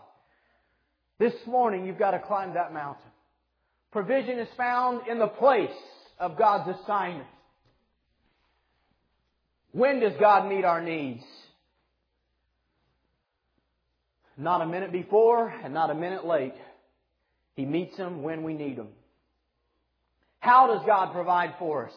This 1.19 1.35
morning, 1.47 1.85
you've 1.85 1.99
got 1.99 2.13
to 2.13 2.21
climb 2.21 2.55
that 2.55 2.73
mountain. 2.73 3.11
Provision 3.93 4.39
is 4.39 4.49
found 4.57 5.09
in 5.09 5.19
the 5.19 5.27
place 5.27 5.69
of 6.19 6.39
God's 6.39 6.75
assignment. 6.81 7.29
When 9.73 10.01
does 10.01 10.15
God 10.19 10.49
meet 10.49 10.65
our 10.65 10.81
needs? 10.81 11.23
Not 14.41 14.63
a 14.63 14.67
minute 14.67 14.91
before 14.91 15.49
and 15.63 15.75
not 15.75 15.91
a 15.91 15.95
minute 15.95 16.25
late. 16.25 16.55
He 17.57 17.67
meets 17.67 17.95
them 17.99 18.23
when 18.23 18.43
we 18.43 18.55
need 18.55 18.77
them. 18.79 18.89
How 20.39 20.67
does 20.69 20.81
God 20.87 21.13
provide 21.13 21.57
for 21.59 21.89
us? 21.89 21.93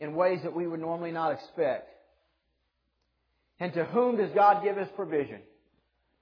In 0.00 0.14
ways 0.14 0.40
that 0.42 0.56
we 0.56 0.66
would 0.66 0.80
normally 0.80 1.12
not 1.12 1.32
expect. 1.32 1.90
And 3.60 3.74
to 3.74 3.84
whom 3.84 4.16
does 4.16 4.30
God 4.34 4.64
give 4.64 4.78
His 4.78 4.88
provision? 4.96 5.40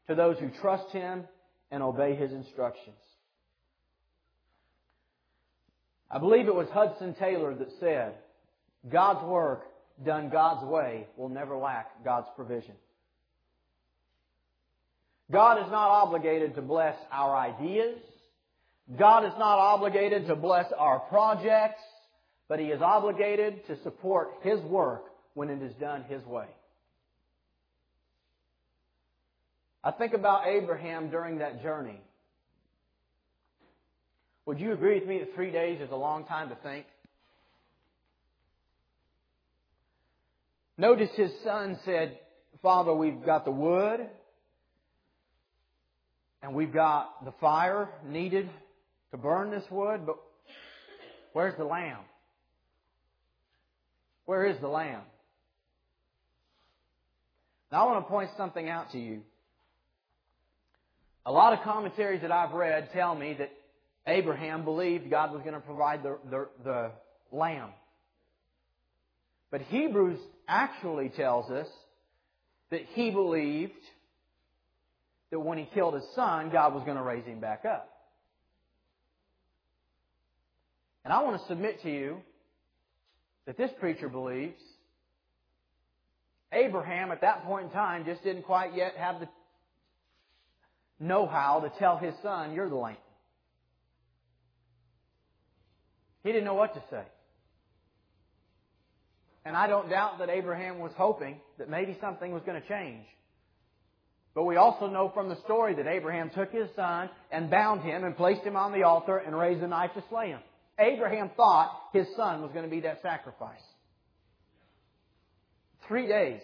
To 0.09 0.17
those 0.17 0.39
who 0.39 0.51
trust 0.61 0.91
Him 0.91 1.23
and 1.71 1.85
obey 1.85 2.17
His 2.17 2.33
instructions. 2.33 2.97
I 6.11 6.19
believe 6.19 6.49
it 6.49 6.55
was 6.55 6.67
Hudson 6.71 7.15
Taylor 7.15 7.55
that 7.55 7.71
said, 7.79 8.15
God's 8.91 9.25
work 9.25 9.63
done 10.05 10.31
God's 10.31 10.67
way 10.67 11.07
will 11.17 11.29
never 11.29 11.57
lack 11.57 12.05
God's 12.05 12.27
provision. 12.35 12.75
God 15.31 15.65
is 15.65 15.71
not 15.71 15.91
obligated 15.91 16.55
to 16.57 16.63
bless 16.63 16.97
our 17.13 17.37
ideas. 17.37 17.99
God 18.99 19.25
is 19.25 19.33
not 19.39 19.59
obligated 19.59 20.27
to 20.27 20.35
bless 20.35 20.67
our 20.77 20.99
projects, 20.99 21.83
but 22.49 22.59
He 22.59 22.67
is 22.67 22.83
obligated 22.83 23.67
to 23.69 23.81
support 23.83 24.31
His 24.43 24.61
work 24.63 25.05
when 25.35 25.49
it 25.49 25.63
is 25.63 25.73
done 25.75 26.05
His 26.09 26.25
way. 26.25 26.47
I 29.83 29.93
think 29.93 30.13
about 30.13 30.47
Abraham 30.47 31.11
during 31.11 31.39
that 31.39 31.63
journey. 31.63 32.01
Would 34.47 34.59
you 34.59 34.73
agree 34.73 34.99
with 34.99 35.09
me 35.09 35.21
that 35.21 35.35
three 35.35 35.53
days 35.53 35.81
is 35.81 35.91
a 35.91 35.97
long 35.97 36.25
time 36.25 36.49
to 36.49 36.57
think? 36.57 36.87
Notice 40.77 41.11
his 41.15 41.31
son 41.45 41.79
said, 41.85 42.19
Father, 42.63 42.93
we've 42.93 43.25
got 43.25 43.45
the 43.45 43.51
wood, 43.51 44.01
and 46.43 46.55
we've 46.55 46.73
got 46.73 47.25
the 47.25 47.33
fire 47.41 47.89
needed 48.07 48.49
to 49.11 49.17
burn 49.17 49.51
this 49.51 49.65
wood, 49.71 50.07
but 50.07 50.17
where's 51.33 51.57
the 51.57 51.65
lamb? 51.65 51.99
Where 54.25 54.47
is 54.47 54.57
the 54.61 54.69
lamb? 54.69 55.03
Now 57.73 57.87
I 57.87 57.93
want 57.93 58.05
to 58.05 58.11
point 58.11 58.31
something 58.37 58.69
out 58.69 58.93
to 58.93 58.99
you. 58.99 59.23
A 61.27 61.33
lot 61.33 61.53
of 61.53 61.61
commentaries 61.61 62.23
that 62.23 62.33
I've 62.33 62.53
read 62.53 62.91
tell 62.93 63.15
me 63.15 63.35
that 63.39 63.51
Abraham 64.07 64.65
believed 64.65 65.11
God 65.11 65.33
was 65.33 65.43
going 65.43 65.55
to 65.55 65.61
provide 65.61 66.03
the, 66.03 66.19
the, 66.31 66.49
the 66.65 66.91
lamb. 67.31 67.71
But 69.51 69.63
Hebrews 69.63 70.19
actually 70.49 71.11
tells 71.11 71.51
us 71.51 71.67
that 72.71 72.83
he 72.95 73.11
believed 73.11 73.73
that 75.31 75.41
when 75.41 75.59
he 75.59 75.69
killed 75.73 75.95
his 75.95 76.05
son, 76.15 76.51
God 76.51 76.75
was 76.75 76.85
going 76.85 76.97
to 76.97 77.03
raise 77.03 77.25
him 77.25 77.41
back 77.41 77.65
up. 77.65 77.89
And 81.05 81.13
I 81.13 81.23
want 81.23 81.41
to 81.41 81.49
submit 81.49 81.83
to 81.83 81.91
you 81.91 82.19
that 83.47 83.57
this 83.57 83.71
preacher 83.81 84.09
believes 84.09 84.61
Abraham 86.53 87.13
at 87.13 87.21
that 87.21 87.45
point 87.45 87.67
in 87.67 87.71
time 87.71 88.05
just 88.05 88.23
didn't 88.23 88.43
quite 88.43 88.75
yet 88.75 88.95
have 88.97 89.21
the 89.21 89.29
know 90.99 91.27
how 91.27 91.61
to 91.61 91.73
tell 91.79 91.97
his 91.97 92.15
son, 92.23 92.55
You're 92.55 92.69
the 92.69 92.77
lamb. 92.77 92.97
He 96.23 96.31
didn't 96.31 96.45
know 96.45 96.55
what 96.55 96.75
to 96.75 96.83
say. 96.91 97.03
And 99.45 99.57
I 99.57 99.67
don't 99.67 99.89
doubt 99.89 100.19
that 100.19 100.29
Abraham 100.29 100.81
was 100.81 100.93
hoping 100.97 101.41
that 101.59 101.71
maybe 101.71 101.97
something 102.01 102.31
was 102.33 102.43
going 102.45 102.61
to 102.61 102.69
change. 102.69 103.07
But 104.41 104.47
we 104.47 104.57
also 104.57 104.87
know 104.87 105.11
from 105.13 105.29
the 105.29 105.39
story 105.45 105.75
that 105.75 105.87
Abraham 105.87 106.31
took 106.31 106.51
his 106.51 106.67
son 106.75 107.11
and 107.31 107.51
bound 107.51 107.83
him 107.83 108.05
and 108.05 108.17
placed 108.17 108.41
him 108.41 108.57
on 108.57 108.73
the 108.73 108.85
altar 108.85 109.19
and 109.19 109.39
raised 109.39 109.63
a 109.63 109.69
knife 109.69 109.91
to 109.93 110.05
slay 110.09 110.29
him. 110.29 110.41
Abraham 110.79 111.31
thought 111.37 111.79
his 111.93 112.07
son 112.17 112.41
was 112.41 112.51
going 112.53 112.65
to 112.65 112.71
be 112.71 112.81
that 112.81 113.03
sacrifice. 113.03 113.61
Three 115.87 116.07
days. 116.07 116.41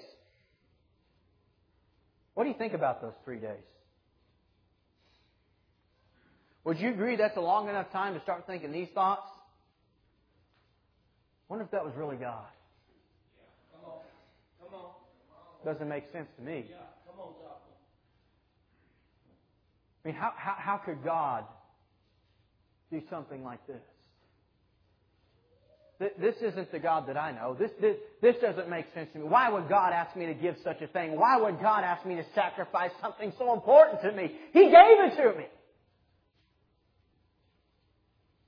What 2.34 2.44
do 2.44 2.50
you 2.50 2.56
think 2.58 2.74
about 2.74 3.00
those 3.00 3.14
three 3.24 3.38
days? 3.38 3.64
Would 6.64 6.78
you 6.78 6.90
agree 6.90 7.16
that's 7.16 7.38
a 7.38 7.40
long 7.40 7.70
enough 7.70 7.90
time 7.92 8.12
to 8.12 8.20
start 8.20 8.46
thinking 8.46 8.72
these 8.72 8.88
thoughts? 8.94 9.26
I 11.48 11.48
wonder 11.48 11.64
if 11.64 11.70
that 11.70 11.82
was 11.82 11.94
really 11.96 12.16
God. 12.16 12.44
doesn't 15.64 15.88
make 15.88 16.04
sense 16.12 16.28
to 16.36 16.42
me. 16.44 16.66
Yeah, 16.68 16.76
come 17.08 17.18
on, 17.18 17.32
Doc. 17.42 17.62
I 20.06 20.08
mean, 20.08 20.14
how, 20.14 20.32
how, 20.36 20.54
how 20.56 20.76
could 20.76 21.02
God 21.02 21.42
do 22.92 23.02
something 23.10 23.42
like 23.42 23.58
this? 23.66 23.82
This 25.98 26.36
isn't 26.42 26.70
the 26.70 26.78
God 26.78 27.08
that 27.08 27.16
I 27.16 27.32
know. 27.32 27.56
This, 27.58 27.72
this, 27.80 27.96
this 28.22 28.36
doesn't 28.40 28.70
make 28.70 28.84
sense 28.94 29.08
to 29.14 29.18
me. 29.18 29.24
Why 29.24 29.50
would 29.50 29.68
God 29.68 29.92
ask 29.92 30.14
me 30.14 30.26
to 30.26 30.34
give 30.34 30.54
such 30.62 30.80
a 30.80 30.86
thing? 30.86 31.18
Why 31.18 31.40
would 31.40 31.60
God 31.60 31.82
ask 31.82 32.06
me 32.06 32.14
to 32.14 32.24
sacrifice 32.36 32.92
something 33.00 33.32
so 33.36 33.52
important 33.52 34.00
to 34.02 34.12
me? 34.12 34.30
He 34.52 34.66
gave 34.66 34.72
it 34.72 35.16
to 35.16 35.36
me. 35.36 35.46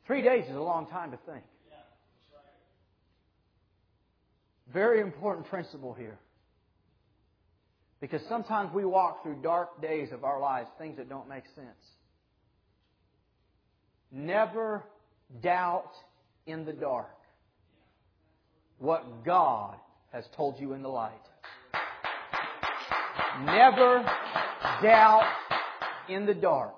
Three 0.07 0.23
days 0.23 0.45
is 0.49 0.55
a 0.55 0.61
long 0.61 0.87
time 0.87 1.11
to 1.11 1.17
think. 1.17 1.43
Yeah, 1.69 1.79
that's 1.79 2.35
right. 2.35 2.45
Very 4.73 5.01
important 5.01 5.49
principle 5.49 5.93
here. 5.93 6.21
Because 8.01 8.21
sometimes 8.29 8.73
we 8.73 8.85
walk 8.85 9.23
through 9.23 9.43
dark 9.43 9.83
days 9.83 10.13
of 10.13 10.25
our 10.25 10.41
lives, 10.41 10.69
things 10.79 10.97
that 10.99 11.09
don't 11.09 11.29
make 11.29 11.45
sense. 11.55 11.67
Never 14.13 14.85
doubt 15.43 15.93
in 16.47 16.65
the 16.65 16.73
dark 16.73 17.11
what 18.79 19.25
God 19.25 19.75
has 20.13 20.25
told 20.37 20.59
you 20.59 20.73
in 20.73 20.83
the 20.83 20.89
light. 20.89 21.13
Never 23.45 24.03
doubt 24.83 25.31
in 26.09 26.25
the 26.25 26.35
dark 26.35 26.75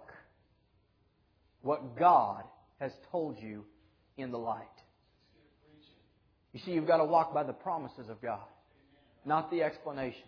what 1.62 1.98
God 1.98 2.44
has 2.80 2.92
told 3.12 3.38
you 3.38 3.64
in 4.16 4.30
the 4.30 4.38
light. 4.38 4.64
You 6.52 6.60
see, 6.64 6.72
you've 6.72 6.86
got 6.86 6.96
to 6.96 7.04
walk 7.04 7.32
by 7.32 7.44
the 7.44 7.52
promises 7.52 8.08
of 8.08 8.20
God, 8.20 8.40
not 9.24 9.50
the 9.50 9.62
explanations. 9.62 10.24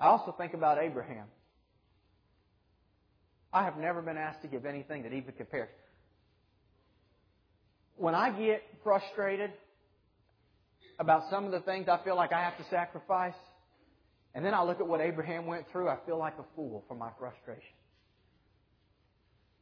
I 0.00 0.06
also 0.06 0.34
think 0.36 0.54
about 0.54 0.78
Abraham. 0.78 1.26
I 3.52 3.64
have 3.64 3.76
never 3.76 4.00
been 4.00 4.16
asked 4.16 4.42
to 4.42 4.48
give 4.48 4.64
anything 4.64 5.02
that 5.02 5.12
even 5.12 5.34
compares. 5.36 5.68
When 7.96 8.14
I 8.14 8.30
get 8.30 8.62
frustrated 8.82 9.50
about 10.98 11.24
some 11.30 11.44
of 11.44 11.52
the 11.52 11.60
things 11.60 11.86
I 11.88 12.02
feel 12.02 12.16
like 12.16 12.32
I 12.32 12.40
have 12.40 12.56
to 12.56 12.64
sacrifice, 12.70 13.34
and 14.34 14.44
then 14.44 14.54
I 14.54 14.62
look 14.62 14.80
at 14.80 14.86
what 14.86 15.00
Abraham 15.00 15.46
went 15.46 15.66
through, 15.70 15.88
I 15.88 15.98
feel 16.06 16.18
like 16.18 16.34
a 16.38 16.44
fool 16.56 16.84
for 16.88 16.94
my 16.94 17.10
frustration. 17.18 17.74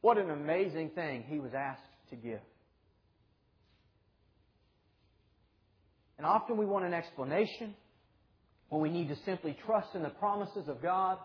What 0.01 0.17
an 0.17 0.29
amazing 0.29 0.91
thing 0.91 1.25
he 1.27 1.39
was 1.39 1.51
asked 1.53 1.81
to 2.11 2.15
give. 2.15 2.39
And 6.17 6.25
often 6.25 6.57
we 6.57 6.65
want 6.65 6.85
an 6.85 6.93
explanation 6.93 7.75
when 8.69 8.81
we 8.81 8.89
need 8.89 9.09
to 9.09 9.17
simply 9.25 9.57
trust 9.65 9.89
in 9.95 10.03
the 10.03 10.09
promises 10.09 10.67
of 10.67 10.81
God. 10.81 11.17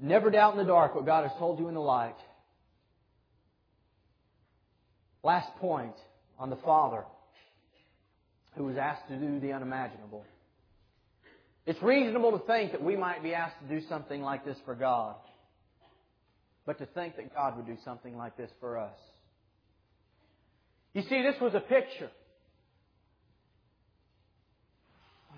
Never 0.00 0.30
doubt 0.30 0.52
in 0.52 0.58
the 0.58 0.64
dark 0.64 0.94
what 0.94 1.06
God 1.06 1.26
has 1.26 1.32
told 1.38 1.58
you 1.58 1.68
in 1.68 1.74
the 1.74 1.80
light. 1.80 2.16
Last 5.22 5.48
point 5.56 5.94
on 6.38 6.50
the 6.50 6.56
Father 6.56 7.04
who 8.56 8.64
was 8.64 8.76
asked 8.76 9.08
to 9.08 9.16
do 9.16 9.40
the 9.40 9.52
unimaginable. 9.52 10.24
It's 11.66 11.82
reasonable 11.82 12.38
to 12.38 12.46
think 12.46 12.72
that 12.72 12.82
we 12.82 12.96
might 12.96 13.22
be 13.22 13.34
asked 13.34 13.56
to 13.66 13.80
do 13.80 13.86
something 13.88 14.20
like 14.20 14.44
this 14.44 14.58
for 14.66 14.74
God, 14.74 15.16
but 16.66 16.78
to 16.78 16.86
think 16.86 17.16
that 17.16 17.34
God 17.34 17.56
would 17.56 17.66
do 17.66 17.78
something 17.84 18.16
like 18.16 18.36
this 18.36 18.50
for 18.60 18.76
us. 18.76 18.98
You 20.92 21.02
see, 21.02 21.22
this 21.22 21.40
was 21.40 21.54
a 21.54 21.60
picture. 21.60 22.10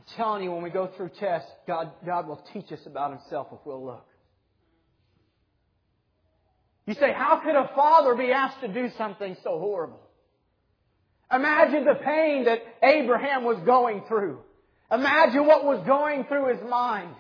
I'm 0.09 0.17
telling 0.17 0.45
you, 0.45 0.53
when 0.53 0.63
we 0.63 0.71
go 0.71 0.91
through 0.97 1.11
tests, 1.19 1.51
God, 1.67 1.91
God 2.05 2.29
will 2.29 2.43
teach 2.53 2.71
us 2.73 2.81
about 2.87 3.11
Himself 3.11 3.49
if 3.53 3.59
we'll 3.65 3.85
look. 3.85 4.07
You 6.87 6.95
say, 6.95 7.13
how 7.13 7.41
could 7.45 7.57
a 7.57 7.71
father 7.75 8.15
be 8.15 8.31
asked 8.31 8.61
to 8.61 8.69
do 8.69 8.89
something 8.97 9.37
so 9.43 9.59
horrible? 9.59 10.01
Imagine 11.33 11.85
the 11.85 11.95
pain 11.95 12.45
that 12.45 12.61
Abraham 12.83 13.43
was 13.43 13.59
going 13.67 14.05
through. 14.07 14.39
Imagine 14.93 15.47
what 15.47 15.65
was 15.65 15.85
going 15.85 16.25
through 16.25 16.57
his 16.57 16.71
mind. 16.71 17.13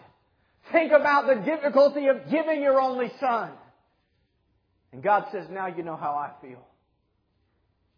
Think 0.70 0.92
about 0.92 1.26
the 1.26 1.42
difficulty 1.44 2.06
of 2.06 2.30
giving 2.30 2.62
your 2.62 2.80
only 2.80 3.10
son. 3.18 3.50
And 4.92 5.02
God 5.02 5.24
says, 5.32 5.46
now 5.50 5.66
you 5.66 5.82
know 5.82 5.96
how 5.96 6.12
I 6.12 6.40
feel. 6.40 6.64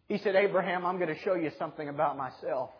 He 0.09 0.17
said, 0.17 0.35
Abraham, 0.37 0.87
I'm 0.87 0.97
going 0.97 1.15
to 1.15 1.21
show 1.23 1.35
you 1.35 1.51
something 1.59 1.89
about 1.91 2.17
myself. 2.17 2.71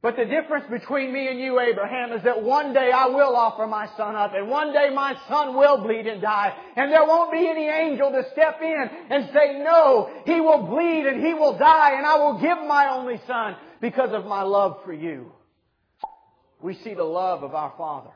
But 0.00 0.16
the 0.16 0.24
difference 0.24 0.64
between 0.70 1.12
me 1.12 1.26
and 1.26 1.40
you, 1.40 1.58
Abraham, 1.58 2.12
is 2.12 2.22
that 2.22 2.40
one 2.40 2.72
day 2.72 2.92
I 2.94 3.06
will 3.06 3.34
offer 3.34 3.66
my 3.66 3.88
son 3.96 4.14
up, 4.14 4.32
and 4.32 4.48
one 4.48 4.72
day 4.72 4.90
my 4.94 5.16
son 5.28 5.56
will 5.56 5.78
bleed 5.78 6.06
and 6.06 6.22
die, 6.22 6.54
and 6.76 6.92
there 6.92 7.04
won't 7.04 7.32
be 7.32 7.48
any 7.48 7.66
angel 7.66 8.12
to 8.12 8.22
step 8.30 8.60
in 8.62 8.90
and 9.10 9.28
say, 9.34 9.58
no, 9.58 10.08
he 10.24 10.40
will 10.40 10.62
bleed 10.68 11.04
and 11.06 11.24
he 11.24 11.34
will 11.34 11.58
die, 11.58 11.96
and 11.96 12.06
I 12.06 12.16
will 12.18 12.40
give 12.40 12.58
my 12.68 12.90
only 12.92 13.20
son 13.26 13.56
because 13.80 14.12
of 14.12 14.24
my 14.24 14.42
love 14.42 14.78
for 14.84 14.92
you. 14.92 15.32
We 16.62 16.74
see 16.74 16.94
the 16.94 17.04
love 17.04 17.42
of 17.42 17.54
our 17.56 17.72
Father. 17.76 18.10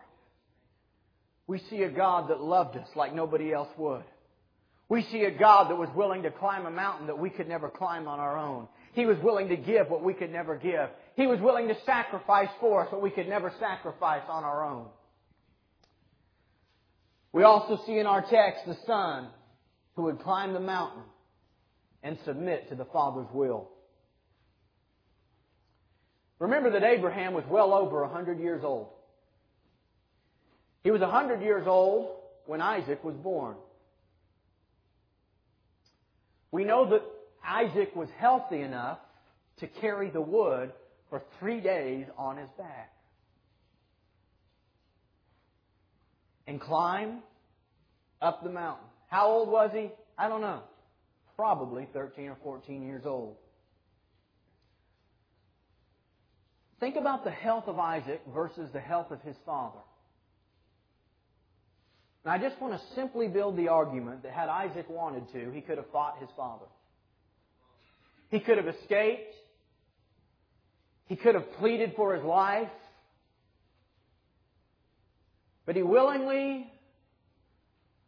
We 1.48 1.58
see 1.68 1.82
a 1.82 1.90
God 1.90 2.30
that 2.30 2.40
loved 2.40 2.76
us 2.76 2.88
like 2.94 3.12
nobody 3.12 3.52
else 3.52 3.68
would. 3.76 4.04
We 4.88 5.02
see 5.10 5.24
a 5.24 5.36
God 5.36 5.68
that 5.70 5.76
was 5.76 5.88
willing 5.96 6.22
to 6.22 6.30
climb 6.30 6.66
a 6.66 6.70
mountain 6.70 7.08
that 7.08 7.18
we 7.18 7.30
could 7.30 7.48
never 7.48 7.68
climb 7.68 8.06
on 8.06 8.20
our 8.20 8.38
own. 8.38 8.68
He 8.92 9.06
was 9.06 9.16
willing 9.22 9.48
to 9.48 9.56
give 9.56 9.88
what 9.88 10.04
we 10.04 10.12
could 10.12 10.30
never 10.30 10.54
give. 10.56 10.88
He 11.14 11.26
was 11.26 11.40
willing 11.40 11.68
to 11.68 11.76
sacrifice 11.84 12.48
for 12.60 12.86
us 12.86 12.92
what 12.92 13.02
we 13.02 13.10
could 13.10 13.28
never 13.28 13.52
sacrifice 13.60 14.22
on 14.28 14.44
our 14.44 14.64
own. 14.64 14.86
We 17.32 17.44
also 17.44 17.80
see 17.86 17.98
in 17.98 18.06
our 18.06 18.22
text 18.22 18.66
the 18.66 18.76
Son 18.86 19.28
who 19.96 20.02
would 20.02 20.20
climb 20.20 20.52
the 20.52 20.60
mountain 20.60 21.02
and 22.02 22.18
submit 22.24 22.68
to 22.70 22.74
the 22.74 22.84
Father's 22.86 23.28
will. 23.32 23.70
Remember 26.38 26.70
that 26.72 26.82
Abraham 26.82 27.34
was 27.34 27.44
well 27.48 27.72
over 27.72 28.02
a 28.02 28.08
hundred 28.08 28.40
years 28.40 28.62
old. 28.64 28.88
He 30.82 30.90
was 30.90 31.00
a 31.00 31.10
hundred 31.10 31.42
years 31.42 31.66
old 31.66 32.16
when 32.46 32.60
Isaac 32.60 33.04
was 33.04 33.14
born. 33.14 33.54
We 36.50 36.64
know 36.64 36.90
that 36.90 37.02
Isaac 37.46 37.94
was 37.94 38.08
healthy 38.18 38.60
enough 38.60 38.98
to 39.58 39.68
carry 39.68 40.10
the 40.10 40.20
wood 40.20 40.72
for 41.12 41.22
three 41.38 41.60
days 41.60 42.06
on 42.16 42.38
his 42.38 42.48
back. 42.56 42.90
And 46.46 46.58
climb 46.58 47.18
up 48.22 48.42
the 48.42 48.48
mountain. 48.48 48.86
How 49.08 49.26
old 49.26 49.50
was 49.50 49.70
he? 49.74 49.90
I 50.16 50.30
don't 50.30 50.40
know. 50.40 50.62
Probably 51.36 51.86
13 51.92 52.28
or 52.28 52.38
14 52.42 52.82
years 52.82 53.02
old. 53.04 53.36
Think 56.80 56.96
about 56.96 57.24
the 57.24 57.30
health 57.30 57.64
of 57.66 57.78
Isaac 57.78 58.22
versus 58.32 58.70
the 58.72 58.80
health 58.80 59.10
of 59.10 59.20
his 59.20 59.36
father. 59.44 59.80
And 62.24 62.32
I 62.32 62.38
just 62.38 62.58
want 62.58 62.72
to 62.72 62.80
simply 62.94 63.28
build 63.28 63.58
the 63.58 63.68
argument 63.68 64.22
that 64.22 64.32
had 64.32 64.48
Isaac 64.48 64.88
wanted 64.88 65.30
to, 65.34 65.50
he 65.52 65.60
could 65.60 65.76
have 65.76 65.90
fought 65.92 66.16
his 66.20 66.30
father. 66.38 66.66
He 68.30 68.40
could 68.40 68.56
have 68.56 68.68
escaped. 68.68 69.34
He 71.06 71.16
could 71.16 71.34
have 71.34 71.52
pleaded 71.54 71.94
for 71.96 72.14
his 72.14 72.24
life. 72.24 72.70
But 75.66 75.76
he 75.76 75.82
willingly 75.82 76.70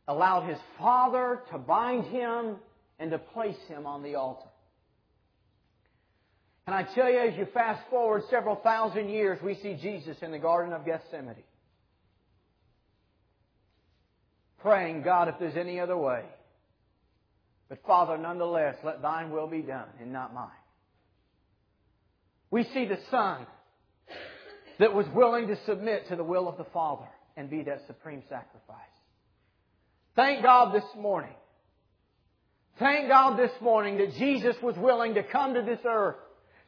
allowed 0.09 0.49
his 0.49 0.59
father 0.79 1.43
to 1.51 1.59
bind 1.59 2.05
him 2.07 2.57
and 2.99 3.11
to 3.11 3.19
place 3.19 3.59
him 3.69 3.87
on 3.87 4.03
the 4.03 4.17
altar. 4.17 4.49
And 6.67 6.75
I 6.75 6.83
tell 6.95 7.11
you, 7.11 7.19
as 7.19 7.37
you 7.37 7.47
fast 7.53 7.83
forward 7.91 8.23
several 8.31 8.57
thousand 8.57 9.11
years, 9.11 9.39
we 9.43 9.55
see 9.57 9.75
Jesus 9.75 10.17
in 10.23 10.33
the 10.33 10.39
Garden 10.39 10.73
of 10.73 10.85
Gethsemane. 10.85 11.37
Praying, 14.61 15.03
God, 15.03 15.29
if 15.29 15.35
there's 15.39 15.57
any 15.57 15.79
other 15.79 15.97
way. 15.97 16.25
But 17.69 17.83
Father, 17.87 18.17
nonetheless, 18.17 18.77
let 18.83 19.03
thine 19.03 19.31
will 19.31 19.47
be 19.47 19.61
done 19.61 19.89
and 20.01 20.11
not 20.11 20.33
mine. 20.33 20.49
We 22.55 22.63
see 22.73 22.85
the 22.85 23.01
Son 23.11 23.49
that 24.79 24.95
was 24.95 25.07
willing 25.13 25.49
to 25.49 25.57
submit 25.67 26.07
to 26.07 26.15
the 26.15 26.23
will 26.23 26.47
of 26.47 26.57
the 26.57 26.67
Father 26.73 27.09
and 27.37 27.51
be 27.51 27.65
that 27.65 27.83
supreme 27.89 28.23
sacrifice. 28.29 28.79
Thank 30.15 30.45
God 30.45 30.73
this 30.73 30.85
morning. 30.97 31.35
Thank 32.79 33.09
God 33.09 33.37
this 33.37 33.51
morning 33.61 33.99
that 33.99 34.15
Jesus 34.15 34.55
was 34.63 34.77
willing 34.77 35.15
to 35.15 35.25
come 35.25 35.55
to 35.55 35.63
this 35.63 35.81
earth 35.85 36.15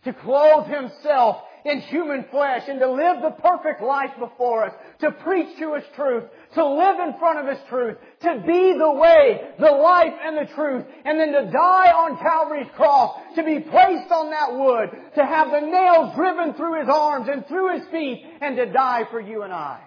to 0.02 0.12
clothe 0.12 0.66
himself 0.66 1.44
in 1.66 1.80
human 1.80 2.24
flesh 2.30 2.62
and 2.68 2.78
to 2.80 2.90
live 2.90 3.22
the 3.22 3.42
perfect 3.42 3.82
life 3.82 4.10
before 4.18 4.64
us, 4.64 4.72
to 5.00 5.10
preach 5.10 5.58
to 5.58 5.74
His 5.74 5.84
truth, 5.94 6.24
to 6.54 6.64
live 6.64 6.96
in 7.00 7.18
front 7.18 7.40
of 7.40 7.46
His 7.46 7.58
truth, 7.68 7.96
to 8.22 8.42
be 8.46 8.74
the 8.78 8.92
way, 8.92 9.40
the 9.58 9.70
life, 9.70 10.14
and 10.22 10.36
the 10.36 10.52
truth, 10.54 10.84
and 11.04 11.18
then 11.18 11.32
to 11.32 11.50
die 11.50 11.90
on 11.90 12.18
Calvary's 12.18 12.70
cross, 12.76 13.18
to 13.34 13.42
be 13.42 13.60
placed 13.60 14.10
on 14.12 14.30
that 14.30 14.54
wood, 14.54 14.90
to 15.16 15.24
have 15.24 15.50
the 15.50 15.60
nails 15.60 16.14
driven 16.14 16.54
through 16.54 16.80
His 16.80 16.88
arms 16.88 17.28
and 17.30 17.46
through 17.46 17.78
His 17.78 17.88
feet, 17.88 18.24
and 18.40 18.56
to 18.56 18.66
die 18.72 19.02
for 19.10 19.20
you 19.20 19.42
and 19.42 19.52
I. 19.52 19.80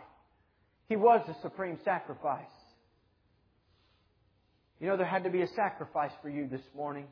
He 0.89 0.95
was 0.95 1.21
the 1.27 1.35
supreme 1.41 1.77
sacrifice. 1.85 2.45
You 4.79 4.87
know, 4.87 4.97
there 4.97 5.05
had 5.05 5.23
to 5.25 5.29
be 5.29 5.41
a 5.41 5.47
sacrifice 5.55 6.11
for 6.21 6.29
you 6.29 6.47
this 6.47 6.61
morning. 6.75 7.05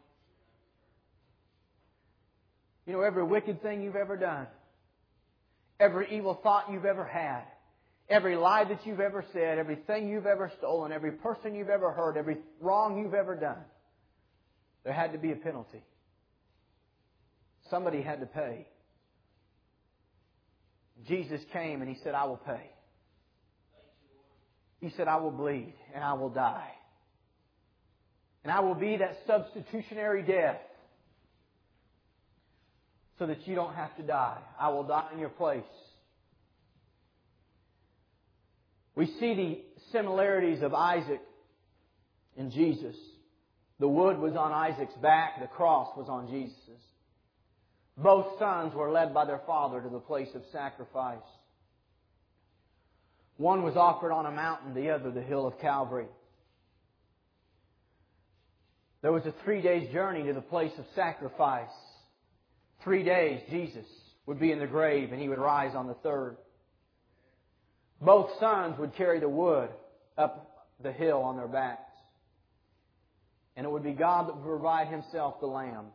You 2.86 2.94
know, 2.94 3.02
every 3.02 3.24
wicked 3.24 3.62
thing 3.62 3.82
you've 3.82 3.98
ever 3.98 4.16
done, 4.16 4.48
every 5.80 6.16
evil 6.16 6.40
thought 6.42 6.72
you've 6.72 6.86
ever 6.86 7.06
had, 7.06 7.44
every 8.10 8.36
lie 8.36 8.64
that 8.64 8.86
you've 8.86 9.00
ever 9.00 9.24
said, 9.34 9.58
everything 9.58 10.08
you've 10.08 10.26
ever 10.26 10.52
stolen, 10.58 10.92
every 10.92 11.12
person 11.12 11.56
you've 11.56 11.70
ever 11.70 11.92
hurt, 11.92 12.18
every 12.18 12.38
wrong 12.62 12.98
you've 13.00 13.14
ever 13.14 13.36
done, 13.36 13.64
there 14.84 14.94
had 14.94 15.12
to 15.14 15.18
be 15.18 15.32
a 15.32 15.36
penalty. 15.36 15.84
Somebody 17.70 18.02
had 18.02 18.22
to 18.22 18.26
pay. 18.26 18.68
Jesus 21.08 21.42
came 21.54 21.82
and 21.82 21.90
he 21.90 21.98
said, 22.04 22.14
I 22.16 22.26
will 22.26 22.38
pay. 22.38 22.72
He 24.80 24.92
said, 24.96 25.08
I 25.08 25.18
will 25.18 25.32
bleed 25.32 25.74
and 25.94 26.04
I 26.04 26.14
will 26.14 26.30
die. 26.30 26.72
And 28.44 28.52
I 28.52 28.62
will 28.62 28.76
be 28.76 28.98
that 28.98 29.18
substitutionary 29.28 30.24
death 30.24 30.58
so 33.20 33.26
that 33.26 33.48
you 33.48 33.56
don't 33.56 33.74
have 33.74 33.96
to 33.98 34.04
die. 34.04 34.38
I 34.60 34.70
will 34.70 34.84
die 34.84 35.08
in 35.14 35.20
your 35.20 35.30
place. 35.30 35.64
We 38.96 39.08
see 39.20 39.34
the 39.36 39.60
similarities 39.92 40.62
of 40.62 40.74
Isaac 40.74 41.22
and 42.38 42.52
Jesus. 42.52 42.96
The 43.80 43.88
wood 43.88 44.18
was 44.18 44.36
on 44.36 44.52
Isaac's 44.52 44.96
back, 44.96 45.40
the 45.40 45.48
cross 45.48 45.96
was 45.96 46.08
on 46.10 46.30
Jesus'. 46.30 46.82
Both 47.96 48.40
sons 48.40 48.74
were 48.76 48.92
led 48.92 49.14
by 49.14 49.26
their 49.26 49.42
father 49.46 49.82
to 49.82 49.90
the 49.90 50.00
place 50.00 50.30
of 50.36 50.44
sacrifice. 50.52 51.18
One 53.38 53.64
was 53.64 53.76
offered 53.76 54.12
on 54.12 54.26
a 54.26 54.32
mountain, 54.32 54.74
the 54.74 54.90
other 54.90 55.12
the 55.12 55.22
hill 55.22 55.46
of 55.48 55.60
Calvary. 55.60 56.08
There 59.02 59.12
was 59.12 59.26
a 59.26 59.34
three 59.44 59.62
days 59.62 59.92
journey 59.94 60.24
to 60.24 60.34
the 60.34 60.42
place 60.42 60.72
of 60.78 60.86
sacrifice. 60.96 61.70
Three 62.88 63.04
days, 63.04 63.42
Jesus 63.50 63.86
would 64.28 64.40
be 64.40 64.54
in 64.54 64.60
the 64.60 64.66
grave 64.66 65.12
and 65.12 65.22
he 65.22 65.28
would 65.28 65.40
rise 65.40 65.76
on 65.76 65.88
the 65.88 65.94
third. 65.96 66.38
Both 68.00 68.30
sons 68.40 68.80
would 68.80 68.96
carry 68.96 69.20
the 69.20 69.28
wood 69.28 69.68
up 70.18 70.70
the 70.82 70.94
hill 70.94 71.22
on 71.22 71.36
their 71.36 71.50
backs. 71.50 71.92
And 73.58 73.66
it 73.66 73.70
would 73.70 73.84
be 73.84 73.92
God 73.92 74.30
that 74.30 74.38
would 74.38 74.46
provide 74.46 74.88
himself 74.88 75.42
the 75.42 75.48
lamb. 75.48 75.88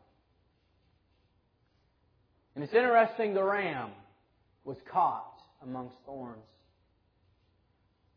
And 2.55 2.63
it's 2.63 2.75
interesting, 2.75 3.33
the 3.33 3.43
ram 3.43 3.93
was 4.65 4.77
caught 4.93 5.41
amongst 5.63 5.97
thorns, 6.05 6.45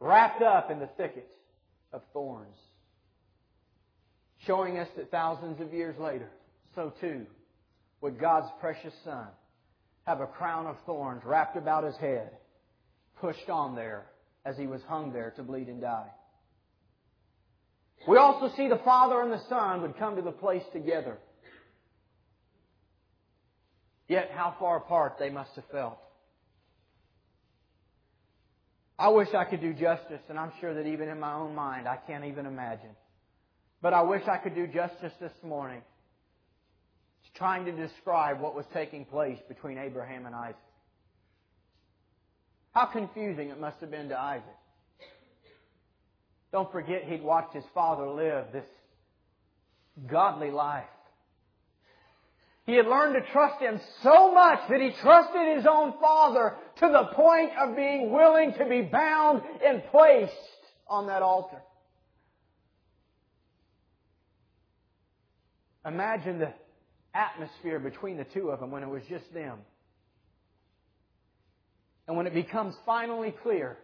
wrapped 0.01 0.41
up 0.41 0.69
in 0.69 0.79
the 0.79 0.89
thicket 0.97 1.31
of 1.93 2.01
thorns, 2.11 2.57
showing 4.45 4.77
us 4.79 4.89
that 4.97 5.11
thousands 5.11 5.61
of 5.61 5.73
years 5.73 5.97
later, 5.97 6.29
so 6.75 6.91
too 6.99 7.25
would 8.05 8.19
God's 8.19 8.51
precious 8.59 8.93
Son 9.03 9.25
have 10.05 10.21
a 10.21 10.27
crown 10.27 10.67
of 10.67 10.75
thorns 10.85 11.23
wrapped 11.25 11.57
about 11.57 11.83
his 11.83 11.95
head, 11.95 12.29
pushed 13.19 13.49
on 13.49 13.73
there 13.73 14.05
as 14.45 14.55
he 14.55 14.67
was 14.67 14.79
hung 14.87 15.11
there 15.11 15.33
to 15.37 15.41
bleed 15.41 15.69
and 15.69 15.81
die. 15.81 16.11
We 18.07 18.17
also 18.17 18.55
see 18.55 18.67
the 18.67 18.79
Father 18.85 19.23
and 19.23 19.31
the 19.31 19.41
Son 19.49 19.81
would 19.81 19.97
come 19.97 20.17
to 20.17 20.21
the 20.21 20.31
place 20.31 20.61
together. 20.71 21.17
Yet 24.07 24.29
how 24.35 24.55
far 24.59 24.77
apart 24.77 25.15
they 25.17 25.31
must 25.31 25.55
have 25.55 25.65
felt. 25.71 25.97
I 28.99 29.07
wish 29.07 29.29
I 29.35 29.45
could 29.45 29.61
do 29.61 29.73
justice, 29.73 30.21
and 30.29 30.37
I'm 30.37 30.51
sure 30.61 30.75
that 30.75 30.85
even 30.85 31.09
in 31.09 31.19
my 31.19 31.33
own 31.33 31.55
mind 31.55 31.87
I 31.87 31.97
can't 31.97 32.25
even 32.25 32.45
imagine. 32.45 32.95
But 33.81 33.95
I 33.95 34.03
wish 34.03 34.21
I 34.27 34.37
could 34.37 34.53
do 34.53 34.67
justice 34.67 35.13
this 35.19 35.33
morning 35.41 35.81
trying 37.35 37.65
to 37.65 37.71
describe 37.71 38.39
what 38.39 38.55
was 38.55 38.65
taking 38.73 39.05
place 39.05 39.39
between 39.47 39.77
Abraham 39.77 40.25
and 40.25 40.33
Isaac. 40.33 40.55
How 42.73 42.85
confusing 42.85 43.49
it 43.49 43.59
must 43.59 43.79
have 43.81 43.91
been 43.91 44.09
to 44.09 44.19
Isaac. 44.19 44.43
Don't 46.51 46.71
forget 46.71 47.03
he'd 47.03 47.23
watched 47.23 47.53
his 47.53 47.63
father 47.73 48.07
live 48.07 48.45
this 48.53 48.65
godly 50.09 50.51
life. 50.51 50.83
He 52.65 52.73
had 52.73 52.87
learned 52.87 53.15
to 53.15 53.31
trust 53.31 53.61
him 53.61 53.79
so 54.01 54.33
much 54.33 54.59
that 54.69 54.81
he 54.81 54.91
trusted 55.01 55.57
his 55.57 55.67
own 55.69 55.93
father 56.01 56.55
to 56.79 56.87
the 56.87 57.15
point 57.15 57.51
of 57.61 57.75
being 57.75 58.11
willing 58.11 58.53
to 58.57 58.65
be 58.65 58.81
bound 58.81 59.41
and 59.63 59.83
placed 59.91 60.33
on 60.87 61.07
that 61.07 61.21
altar. 61.21 61.61
Imagine 65.85 66.39
the 66.39 66.53
atmosphere 67.15 67.79
between 67.79 68.17
the 68.17 68.25
two 68.25 68.49
of 68.49 68.59
them 68.59 68.71
when 68.71 68.83
it 68.83 68.89
was 68.89 69.01
just 69.09 69.33
them. 69.33 69.59
And 72.07 72.15
when 72.17 72.27
it 72.27 72.33
becomes 72.33 72.75
finally 72.85 73.33
clear, 73.41 73.77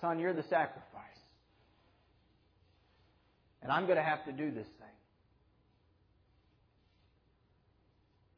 son, 0.00 0.18
you're 0.18 0.32
the 0.32 0.44
sacrifice. 0.44 0.82
And 3.62 3.72
I'm 3.72 3.84
going 3.86 3.96
to 3.96 4.02
have 4.02 4.24
to 4.26 4.32
do 4.32 4.50
this 4.50 4.66
thing. 4.66 4.88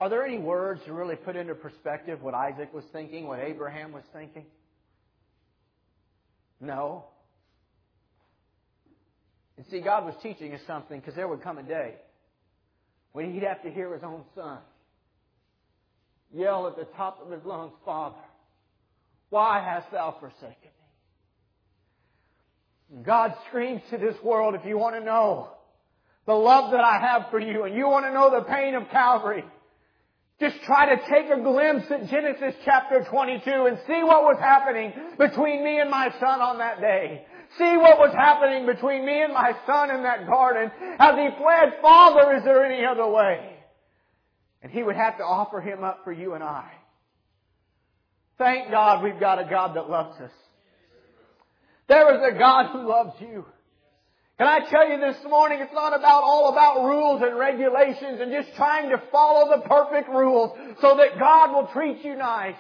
Are 0.01 0.09
there 0.09 0.25
any 0.25 0.39
words 0.39 0.81
to 0.87 0.93
really 0.93 1.17
put 1.17 1.37
into 1.37 1.55
perspective 1.55 2.23
what 2.23 2.35
Isaac 2.35 2.73
was 2.75 2.85
thinking, 2.93 3.27
what 3.27 3.41
Abraham 3.41 3.93
was 3.93 4.05
thinking? 4.13 4.45
No. 6.61 7.05
And 9.57 9.65
see, 9.71 9.81
God 9.81 10.05
was 10.05 10.15
teaching 10.23 10.53
us 10.53 10.61
something 10.67 11.01
because 11.01 11.15
there 11.15 11.29
would 11.29 11.43
come 11.43 11.59
a 11.59 11.63
day 11.63 11.95
when 13.17 13.33
he'd 13.33 13.45
have 13.45 13.63
to 13.63 13.71
hear 13.71 13.95
his 13.95 14.03
own 14.03 14.23
son 14.35 14.59
yell 16.35 16.67
at 16.67 16.77
the 16.77 16.85
top 16.99 17.19
of 17.25 17.31
his 17.33 17.43
lungs, 17.47 17.73
Father, 17.83 18.15
why 19.31 19.59
hast 19.59 19.91
thou 19.91 20.15
forsaken 20.21 20.71
me? 22.93 23.03
God 23.03 23.33
screams 23.49 23.81
to 23.91 23.97
this 23.97 24.17
world, 24.23 24.55
if 24.55 24.67
you 24.67 24.77
want 24.77 24.97
to 24.97 25.01
know 25.03 25.49
the 26.27 26.35
love 26.35 26.73
that 26.73 26.85
I 26.85 26.99
have 27.01 27.31
for 27.31 27.41
you 27.41 27.65
and 27.65 27.75
you 27.75 27.89
want 27.89 28.05
to 28.05 28.13
know 28.13 28.39
the 28.39 28.45
pain 28.45 28.75
of 28.75 28.91
Calvary, 28.91 29.45
just 30.39 30.61
try 30.67 30.95
to 30.95 31.01
take 31.09 31.31
a 31.31 31.41
glimpse 31.41 31.91
at 31.91 32.11
Genesis 32.11 32.55
chapter 32.67 33.03
22 33.11 33.51
and 33.51 33.79
see 33.87 34.03
what 34.03 34.25
was 34.25 34.37
happening 34.39 34.93
between 35.17 35.65
me 35.65 35.81
and 35.81 35.91
my 35.91 36.11
son 36.21 36.43
on 36.43 36.59
that 36.59 36.83
day. 36.83 37.25
See 37.59 37.77
what 37.77 37.99
was 37.99 38.13
happening 38.15 38.67
between 38.67 39.07
me 39.07 39.23
and 39.23 39.33
my 39.33 39.53
son 39.67 39.91
in 39.91 40.03
that 40.03 40.27
garden 40.27 40.71
as 40.99 41.15
he 41.15 41.29
pled, 41.43 41.75
Father, 41.81 42.37
is 42.37 42.45
there 42.45 42.65
any 42.65 42.85
other 42.85 43.07
way? 43.07 43.57
And 44.63 44.73
he 44.73 44.83
would 44.83 44.97
have 44.97 45.19
to 45.19 45.25
offer 45.25 45.61
him 45.61 45.85
up 45.85 46.01
for 46.05 46.13
you 46.13 46.35
and 46.35 46.43
I. 46.43 46.71
Thank 48.39 48.71
God 48.71 49.03
we've 49.03 49.19
got 49.19 49.39
a 49.39 49.49
God 49.49 49.77
that 49.77 49.89
loves 49.89 50.21
us. 50.21 50.33
There 51.89 52.15
is 52.15 52.35
a 52.35 52.39
God 52.39 52.73
who 52.73 52.87
loves 52.87 53.15
you. 53.21 53.45
Can 54.39 54.47
I 54.49 54.69
tell 54.69 54.87
you 54.87 55.01
this 55.01 55.17
morning, 55.27 55.61
it's 55.63 55.73
not 55.73 55.97
about 55.97 56.23
all 56.23 56.53
about 56.53 56.85
rules 56.85 57.23
and 57.23 57.39
regulations 57.39 58.21
and 58.21 58.31
just 58.31 58.55
trying 58.57 58.91
to 58.91 59.01
follow 59.11 59.57
the 59.57 59.67
perfect 59.67 60.11
rules 60.11 60.59
so 60.83 60.97
that 60.97 61.19
God 61.19 61.53
will 61.53 61.69
treat 61.69 62.05
you 62.05 62.17
nice. 62.17 62.57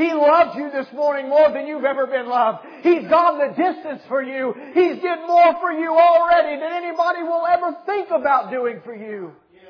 He 0.00 0.14
loves 0.14 0.56
you 0.56 0.70
this 0.70 0.86
morning 0.94 1.28
more 1.28 1.52
than 1.52 1.66
you've 1.66 1.84
ever 1.84 2.06
been 2.06 2.26
loved. 2.26 2.64
He's 2.82 3.06
gone 3.06 3.38
the 3.38 3.48
distance 3.48 4.00
for 4.08 4.22
you. 4.22 4.54
He's 4.72 4.96
did 4.96 5.18
more 5.26 5.54
for 5.60 5.70
you 5.70 5.92
already 5.92 6.58
than 6.58 6.72
anybody 6.72 7.22
will 7.22 7.44
ever 7.46 7.76
think 7.84 8.08
about 8.10 8.50
doing 8.50 8.80
for 8.82 8.94
you. 8.94 9.32
Yes. 9.52 9.64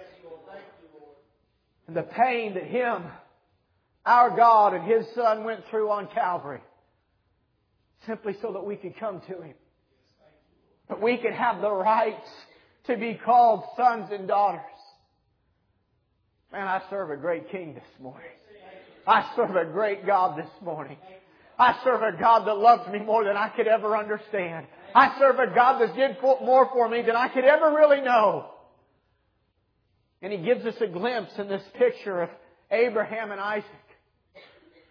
Thank 0.47 0.63
you, 0.83 1.01
Lord. 1.01 1.17
And 1.89 1.97
the 1.97 2.05
pain 2.05 2.55
that 2.55 2.63
Him, 2.63 3.03
our 4.07 4.37
God 4.37 4.75
and 4.75 4.85
His 4.85 5.05
Son 5.17 5.43
went 5.43 5.65
through 5.69 5.91
on 5.91 6.07
Calvary, 6.15 6.61
simply 8.07 8.37
so 8.41 8.53
that 8.53 8.65
we 8.65 8.77
could 8.77 8.97
come 9.01 9.21
to 9.23 9.43
Him. 9.43 9.55
That 10.91 11.03
we 11.03 11.17
could 11.17 11.35
have 11.35 11.61
the 11.61 11.73
rights 11.73 12.31
to 12.85 12.97
be 12.97 13.19
called 13.25 13.65
sons 13.77 14.11
and 14.13 14.29
daughters. 14.29 14.61
Man, 16.53 16.69
I 16.69 16.83
serve 16.89 17.11
a 17.11 17.17
great 17.17 17.51
King 17.51 17.75
this 17.75 18.01
morning. 18.01 18.31
I 19.07 19.31
serve 19.37 19.57
a 19.57 19.65
great 19.65 20.07
God 20.07 20.39
this 20.39 20.51
morning. 20.63 20.97
I 21.59 21.79
serve 21.85 22.03
a 22.03 22.19
God 22.19 22.47
that 22.47 22.57
loves 22.57 22.91
me 22.91 23.01
more 23.01 23.25
than 23.25 23.37
I 23.37 23.51
could 23.51 23.67
ever 23.67 23.97
understand. 23.97 24.67
I 24.95 25.17
serve 25.19 25.39
a 25.39 25.55
God 25.55 25.81
that 25.81 25.95
did 25.95 26.17
more 26.23 26.69
for 26.73 26.89
me 26.89 27.03
than 27.03 27.17
I 27.17 27.29
could 27.29 27.45
ever 27.45 27.75
really 27.75 28.01
know. 28.01 28.47
And 30.23 30.33
He 30.33 30.39
gives 30.39 30.65
us 30.65 30.75
a 30.81 30.87
glimpse 30.87 31.33
in 31.39 31.49
this 31.49 31.63
picture 31.79 32.23
of 32.23 32.31
Abraham 32.71 33.31
and 33.31 33.41
Isaac. 33.41 33.65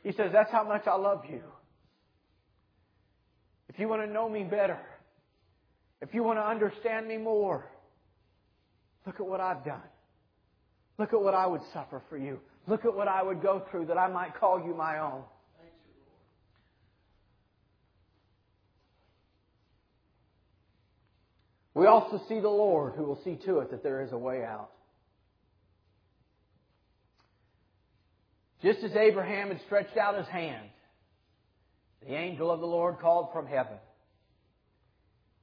He 0.03 0.11
says, 0.11 0.31
That's 0.31 0.51
how 0.51 0.63
much 0.63 0.87
I 0.87 0.95
love 0.95 1.23
you. 1.29 1.41
If 3.69 3.79
you 3.79 3.87
want 3.87 4.01
to 4.03 4.11
know 4.11 4.27
me 4.27 4.43
better, 4.43 4.79
if 6.01 6.13
you 6.13 6.23
want 6.23 6.39
to 6.39 6.43
understand 6.47 7.07
me 7.07 7.17
more, 7.17 7.65
look 9.05 9.19
at 9.19 9.25
what 9.25 9.39
I've 9.39 9.63
done. 9.63 9.81
Look 10.99 11.13
at 11.13 11.21
what 11.21 11.33
I 11.33 11.47
would 11.47 11.61
suffer 11.73 12.01
for 12.09 12.17
you. 12.17 12.39
Look 12.67 12.85
at 12.85 12.93
what 12.93 13.07
I 13.07 13.23
would 13.23 13.41
go 13.41 13.63
through 13.71 13.85
that 13.85 13.97
I 13.97 14.09
might 14.09 14.35
call 14.37 14.59
you 14.59 14.75
my 14.75 14.99
own. 14.99 15.23
We 21.73 21.85
also 21.85 22.21
see 22.27 22.41
the 22.41 22.49
Lord 22.49 22.95
who 22.95 23.03
will 23.03 23.21
see 23.23 23.37
to 23.45 23.59
it 23.59 23.71
that 23.71 23.81
there 23.81 24.01
is 24.01 24.11
a 24.11 24.17
way 24.17 24.43
out. 24.43 24.69
Just 28.61 28.83
as 28.83 28.91
Abraham 28.93 29.47
had 29.47 29.61
stretched 29.65 29.95
out 29.95 30.17
his 30.17 30.27
hand, 30.27 30.67
the 32.05 32.13
angel 32.13 32.51
of 32.51 32.59
the 32.59 32.67
Lord 32.67 32.99
called 32.99 33.29
from 33.31 33.47
heaven 33.47 33.77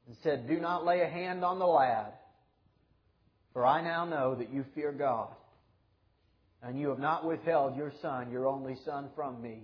and 0.07 0.16
said, 0.22 0.46
Do 0.46 0.61
not 0.61 0.84
lay 0.84 1.00
a 1.00 1.09
hand 1.09 1.42
on 1.42 1.59
the 1.59 1.66
lad, 1.66 2.12
for 3.54 3.64
I 3.64 3.80
now 3.80 4.04
know 4.04 4.34
that 4.34 4.52
you 4.52 4.66
fear 4.74 4.92
God, 4.92 5.28
and 6.67 6.79
you 6.79 6.89
have 6.89 6.99
not 6.99 7.25
withheld 7.25 7.77
your 7.77 7.93
son, 8.03 8.31
your 8.31 8.47
only 8.47 8.77
son, 8.85 9.09
from 9.14 9.41
me. 9.41 9.62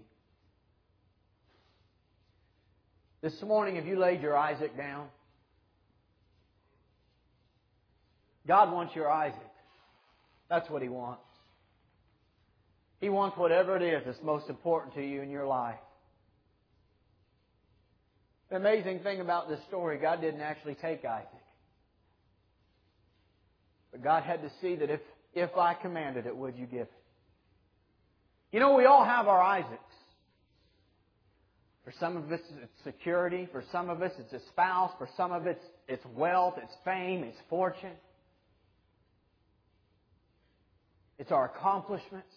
This 3.22 3.34
morning, 3.42 3.76
have 3.76 3.86
you 3.86 3.98
laid 3.98 4.20
your 4.20 4.36
Isaac 4.36 4.76
down? 4.76 5.08
God 8.46 8.72
wants 8.72 8.94
your 8.94 9.10
Isaac. 9.10 9.38
That's 10.48 10.68
what 10.70 10.82
He 10.82 10.88
wants. 10.88 11.22
He 13.00 13.08
wants 13.08 13.36
whatever 13.36 13.76
it 13.76 13.82
is 13.82 14.02
that's 14.06 14.22
most 14.22 14.48
important 14.48 14.94
to 14.94 15.02
you 15.02 15.22
in 15.22 15.30
your 15.30 15.46
life. 15.46 15.78
The 18.50 18.56
amazing 18.56 19.00
thing 19.00 19.20
about 19.20 19.48
this 19.48 19.60
story, 19.68 19.98
God 19.98 20.20
didn't 20.20 20.40
actually 20.40 20.74
take 20.74 21.04
Isaac. 21.04 21.28
But 23.90 24.04
God 24.04 24.22
had 24.22 24.42
to 24.42 24.50
see 24.60 24.76
that 24.76 24.90
if, 24.90 25.00
if 25.34 25.56
I 25.56 25.74
commanded 25.74 26.26
it, 26.26 26.36
would 26.36 26.56
you 26.56 26.66
give 26.66 26.82
it? 26.82 26.92
You 28.52 28.60
know, 28.60 28.74
we 28.74 28.84
all 28.84 29.04
have 29.04 29.28
our 29.28 29.40
Isaacs. 29.40 29.80
For 31.84 31.92
some 31.98 32.16
of 32.16 32.30
us, 32.30 32.40
it's 32.62 32.84
security. 32.84 33.48
For 33.50 33.64
some 33.72 33.90
of 33.90 34.02
us, 34.02 34.12
it's 34.18 34.32
a 34.32 34.46
spouse. 34.50 34.92
For 34.98 35.08
some 35.16 35.32
of 35.32 35.46
us, 35.46 35.56
it's 35.88 36.04
wealth, 36.14 36.54
it's 36.62 36.72
fame, 36.84 37.24
it's 37.24 37.38
fortune. 37.48 37.96
It's 41.18 41.32
our 41.32 41.46
accomplishments. 41.46 42.34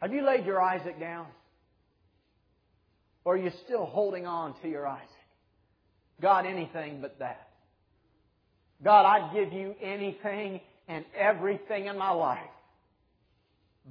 Have 0.00 0.12
you 0.12 0.24
laid 0.24 0.46
your 0.46 0.60
Isaac 0.60 0.98
down? 0.98 1.26
Or 3.24 3.34
are 3.34 3.38
you 3.38 3.50
still 3.64 3.84
holding 3.84 4.26
on 4.26 4.54
to 4.62 4.68
your 4.68 4.86
Isaac? 4.86 5.08
God, 6.20 6.46
anything 6.46 7.00
but 7.00 7.18
that. 7.18 7.48
God, 8.82 9.04
I'd 9.04 9.34
give 9.34 9.52
you 9.52 9.74
anything 9.82 10.60
and 10.88 11.04
everything 11.16 11.86
in 11.86 11.98
my 11.98 12.10
life 12.10 12.38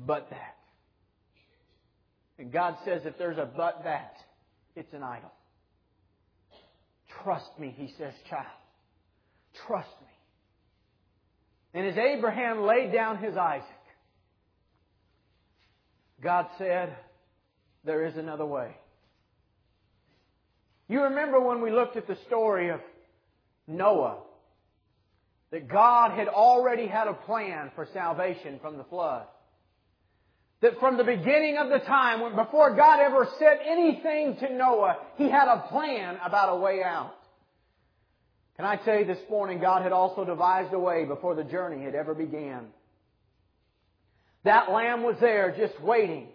but 0.06 0.30
that. 0.30 0.56
And 2.40 2.52
God 2.52 2.76
says 2.86 3.02
if 3.06 3.18
there's 3.18 3.38
a 3.38 3.50
but 3.56 3.84
that, 3.84 4.16
it's 4.76 4.94
an 4.94 5.04
idol. 5.04 5.32
Trust 7.24 7.50
me, 7.60 7.74
he 7.76 7.94
says, 7.98 8.14
child. 8.30 8.46
Trust 9.68 9.90
me. 10.02 10.08
And 11.74 11.88
as 11.88 11.98
Abraham 11.98 12.62
laid 12.62 12.92
down 12.92 13.18
his 13.18 13.36
Isaac, 13.36 13.66
God 16.22 16.48
said, 16.58 16.96
There 17.86 18.06
is 18.06 18.18
another 18.18 18.46
way. 18.46 18.76
You 20.88 21.04
remember 21.04 21.40
when 21.40 21.62
we 21.62 21.72
looked 21.72 21.98
at 21.98 22.08
the 22.08 22.18
story 22.28 22.70
of 22.70 22.80
Noah, 23.68 24.18
that 25.52 25.68
God 25.68 26.12
had 26.12 26.28
already 26.28 26.88
had 26.88 27.08
a 27.08 27.14
plan 27.14 27.72
for 27.76 27.88
salvation 27.94 28.60
from 28.62 28.78
the 28.78 28.84
flood. 28.86 29.26
That 30.62 30.80
from 30.80 30.98
the 30.98 31.04
beginning 31.04 31.58
of 31.58 31.70
the 31.70 31.80
time, 31.80 32.22
when, 32.22 32.36
before 32.36 32.76
God 32.76 33.00
ever 33.00 33.28
said 33.38 33.60
anything 33.66 34.38
to 34.38 34.54
Noah, 34.54 34.98
He 35.16 35.30
had 35.30 35.48
a 35.48 35.68
plan 35.70 36.18
about 36.26 36.58
a 36.58 36.60
way 36.60 36.84
out. 36.84 37.14
Can 38.56 38.66
I 38.66 38.76
tell 38.78 38.98
you 38.98 39.06
this 39.06 39.20
morning, 39.30 39.60
God 39.60 39.84
had 39.84 39.92
also 39.92 40.26
devised 40.26 40.74
a 40.74 40.80
way 40.80 41.06
before 41.06 41.36
the 41.36 41.44
journey 41.44 41.84
had 41.84 41.94
ever 41.94 42.16
began. 42.16 42.66
That 44.44 44.72
lamb 44.72 45.04
was 45.04 45.16
there 45.22 45.56
just 45.56 45.80
waiting 45.80 46.30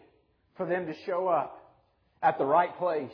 for 0.57 0.67
them 0.67 0.87
to 0.87 0.95
show 1.05 1.27
up 1.27 1.59
at 2.23 2.39
the 2.39 2.45
right 2.45 2.77
place. 2.79 3.11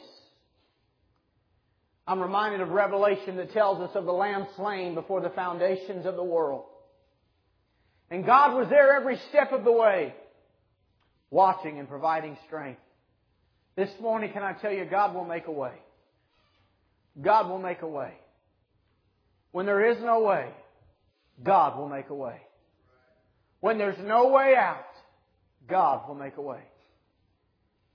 I'm 2.08 2.20
reminded 2.20 2.62
of 2.62 2.70
Revelation 2.70 3.36
that 3.36 3.52
tells 3.52 3.82
us 3.82 3.94
of 3.94 4.06
the 4.06 4.12
lamb 4.12 4.46
slain 4.56 4.94
before 4.94 5.20
the 5.20 5.28
foundations 5.28 6.06
of 6.06 6.16
the 6.16 6.24
world. 6.24 6.64
And 8.10 8.24
God 8.24 8.56
was 8.56 8.66
there 8.70 8.94
every 8.94 9.20
step 9.28 9.52
of 9.52 9.62
the 9.62 9.72
way, 9.72 10.14
watching 11.30 11.78
and 11.78 11.86
providing 11.86 12.38
strength. 12.46 12.80
This 13.76 13.90
morning, 14.00 14.32
can 14.32 14.42
I 14.42 14.54
tell 14.54 14.72
you, 14.72 14.86
God 14.86 15.14
will 15.14 15.26
make 15.26 15.48
a 15.48 15.52
way. 15.52 15.74
God 17.20 17.50
will 17.50 17.58
make 17.58 17.82
a 17.82 17.86
way. 17.86 18.14
When 19.52 19.66
there 19.66 19.90
is 19.90 19.98
no 20.02 20.20
way, 20.20 20.48
God 21.42 21.78
will 21.78 21.90
make 21.90 22.08
a 22.08 22.14
way. 22.14 22.40
When 23.60 23.76
there's 23.76 23.98
no 24.02 24.28
way 24.28 24.54
out, 24.56 24.86
God 25.68 26.08
will 26.08 26.14
make 26.14 26.38
a 26.38 26.42
way. 26.42 26.62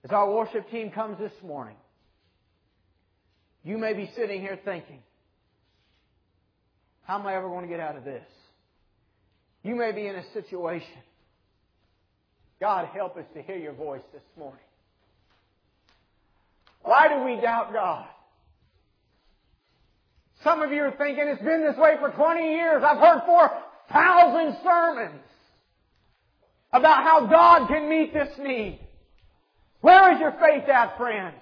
As 0.04 0.12
our 0.12 0.32
worship 0.32 0.70
team 0.70 0.92
comes 0.92 1.18
this 1.18 1.34
morning, 1.44 1.78
you 3.64 3.78
may 3.78 3.94
be 3.94 4.12
sitting 4.16 4.42
here 4.42 4.60
thinking, 4.64 5.00
how 7.04 7.20
am 7.20 7.28
I 7.28 7.36
ever 7.36 7.48
going 7.48 7.64
to 7.64 7.70
get 7.70 7.80
out 7.80 7.96
of 7.96 8.04
this? 8.04 8.24
You 9.64 9.76
may 9.76 9.92
be 9.92 10.08
in 10.08 10.16
a 10.16 10.24
situation. 10.34 10.88
God, 12.60 12.88
help 12.94 13.18
us 13.18 13.26
to 13.34 13.42
hear 13.42 13.58
your 13.58 13.74
voice 13.74 14.02
this 14.14 14.22
morning. 14.38 14.60
Why 16.82 17.08
do 17.08 17.24
we 17.24 17.42
doubt 17.42 17.74
God? 17.74 18.06
Some 20.44 20.62
of 20.62 20.72
you 20.72 20.82
are 20.82 20.96
thinking 20.98 21.26
it's 21.28 21.42
been 21.42 21.62
this 21.62 21.78
way 21.78 21.96
for 22.00 22.10
20 22.10 22.54
years. 22.54 22.84
I've 22.86 22.98
heard 22.98 23.22
4,000 23.26 24.58
sermons 24.64 25.22
about 26.74 27.04
how 27.04 27.28
God 27.28 27.68
can 27.68 27.90
meet 27.90 28.14
this 28.14 28.38
need. 28.38 28.80
Where 29.80 30.14
is 30.14 30.20
your 30.20 30.32
faith 30.32 30.68
at, 30.68 30.98
friend? 30.98 31.36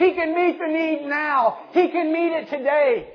He 0.00 0.14
can 0.14 0.34
meet 0.34 0.58
the 0.58 0.66
need 0.66 1.06
now. 1.06 1.58
He 1.72 1.88
can 1.88 2.10
meet 2.10 2.32
it 2.32 2.48
today. 2.48 3.08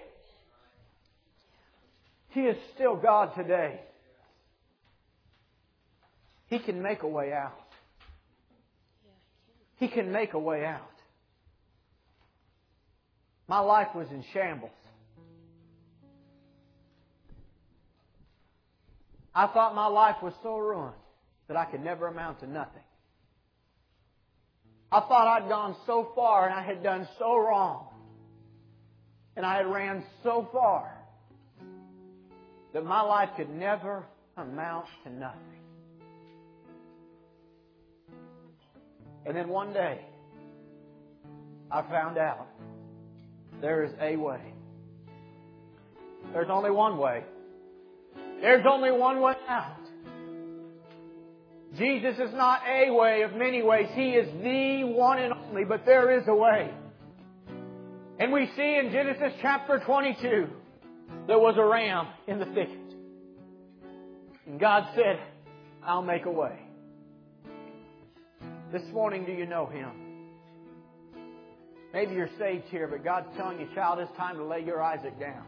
He 2.30 2.42
is 2.42 2.56
still 2.76 2.96
God 2.96 3.34
today. 3.36 3.80
He 6.46 6.60
can 6.60 6.84
make 6.84 7.02
a 7.02 7.08
way 7.08 7.34
out. 7.34 7.58
He 9.78 9.88
can 9.88 10.12
make 10.12 10.34
a 10.34 10.40
way 10.40 10.64
out. 10.64 10.82
My 13.48 13.62
life 13.62 13.96
was 13.96 14.08
in 14.12 14.24
shambles. 14.32 14.70
I 19.34 19.48
thought 19.48 19.74
my 19.74 19.88
life 19.88 20.18
was 20.22 20.34
so 20.44 20.58
ruined 20.58 20.94
that 21.48 21.58
I 21.58 21.66
could 21.66 21.84
never 21.84 22.06
amount 22.06 22.42
to 22.42 22.48
nothing. 22.48 22.85
I 24.96 25.02
thought 25.10 25.28
I'd 25.28 25.50
gone 25.50 25.76
so 25.86 26.10
far 26.16 26.46
and 26.46 26.54
I 26.54 26.64
had 26.64 26.82
done 26.82 27.06
so 27.20 27.38
wrong. 27.38 27.88
And 29.36 29.46
I 29.46 29.58
had 29.58 29.68
ran 29.68 30.06
so 30.24 30.48
far 30.54 30.90
that 32.74 32.86
my 32.86 33.02
life 33.02 33.28
could 33.36 33.50
never 33.50 34.06
amount 34.38 34.86
to 35.04 35.12
nothing. 35.12 35.42
And 39.26 39.36
then 39.36 39.50
one 39.50 39.74
day, 39.74 40.00
I 41.70 41.82
found 41.82 42.18
out 42.18 42.48
there 43.60 43.84
is 43.84 43.92
a 44.00 44.16
way. 44.16 44.40
There's 46.32 46.48
only 46.50 46.72
one 46.72 46.98
way. 46.98 47.26
There's 48.40 48.66
only 48.66 48.92
one 48.94 49.20
way 49.20 49.34
out. 49.50 49.85
Jesus 51.78 52.16
is 52.16 52.34
not 52.34 52.62
a 52.66 52.92
way 52.92 53.24
of 53.24 53.34
many 53.34 53.62
ways. 53.62 53.88
He 53.94 54.12
is 54.12 54.28
the 54.42 54.84
one 54.86 55.20
and 55.20 55.34
only, 55.34 55.66
but 55.66 55.86
there 55.86 56.18
is 56.18 56.24
a 56.28 56.36
way. 56.36 56.72
And 58.18 58.32
we 58.32 58.50
see 58.56 58.78
in 58.78 58.92
Genesis 58.92 59.34
chapter 59.42 59.82
22, 59.86 60.48
there 61.28 61.40
was 61.40 61.56
a 61.58 61.66
ram 61.66 62.08
in 62.28 62.40
the 62.40 62.46
thicket. 62.46 62.80
And 64.48 64.60
God 64.60 64.88
said, 64.96 65.20
I'll 65.84 66.02
make 66.02 66.26
a 66.26 66.32
way. 66.32 66.60
This 68.72 68.84
morning, 68.94 69.26
do 69.26 69.34
you 69.34 69.46
know 69.46 69.66
Him? 69.66 69.92
Maybe 71.94 72.14
you're 72.14 72.30
saved 72.40 72.66
here, 72.70 72.88
but 72.88 73.04
God's 73.04 73.28
telling 73.38 73.60
you, 73.60 73.68
child, 73.76 74.00
it's 74.00 74.16
time 74.18 74.38
to 74.38 74.46
lay 74.46 74.64
your 74.64 74.82
Isaac 74.82 75.20
down. 75.20 75.44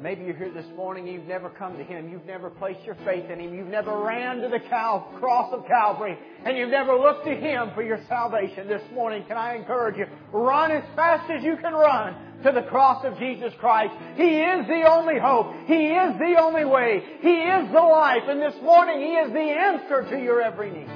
Maybe 0.00 0.24
you're 0.24 0.36
here 0.36 0.52
this 0.52 0.68
morning, 0.76 1.08
you've 1.08 1.26
never 1.26 1.50
come 1.50 1.76
to 1.76 1.82
Him, 1.82 2.08
you've 2.08 2.24
never 2.24 2.50
placed 2.50 2.84
your 2.84 2.94
faith 3.04 3.28
in 3.30 3.40
Him, 3.40 3.52
you've 3.52 3.66
never 3.66 3.98
ran 3.98 4.40
to 4.42 4.48
the 4.48 4.60
cross 4.60 5.52
of 5.52 5.66
Calvary, 5.66 6.16
and 6.44 6.56
you've 6.56 6.70
never 6.70 6.94
looked 6.94 7.24
to 7.24 7.34
Him 7.34 7.72
for 7.74 7.82
your 7.82 7.98
salvation. 8.08 8.68
This 8.68 8.82
morning, 8.94 9.24
can 9.26 9.36
I 9.36 9.56
encourage 9.56 9.96
you? 9.96 10.06
Run 10.30 10.70
as 10.70 10.84
fast 10.94 11.28
as 11.32 11.42
you 11.42 11.56
can 11.56 11.72
run 11.72 12.14
to 12.44 12.52
the 12.52 12.62
cross 12.62 13.04
of 13.04 13.18
Jesus 13.18 13.52
Christ. 13.58 13.92
He 14.14 14.38
is 14.40 14.68
the 14.68 14.84
only 14.88 15.18
hope. 15.18 15.52
He 15.66 15.88
is 15.88 16.16
the 16.16 16.36
only 16.40 16.64
way. 16.64 17.02
He 17.20 17.34
is 17.34 17.72
the 17.72 17.80
life. 17.80 18.22
And 18.28 18.40
this 18.40 18.54
morning, 18.62 19.00
He 19.00 19.14
is 19.14 19.32
the 19.32 19.40
answer 19.40 20.08
to 20.10 20.22
your 20.22 20.40
every 20.40 20.70
need. 20.70 20.90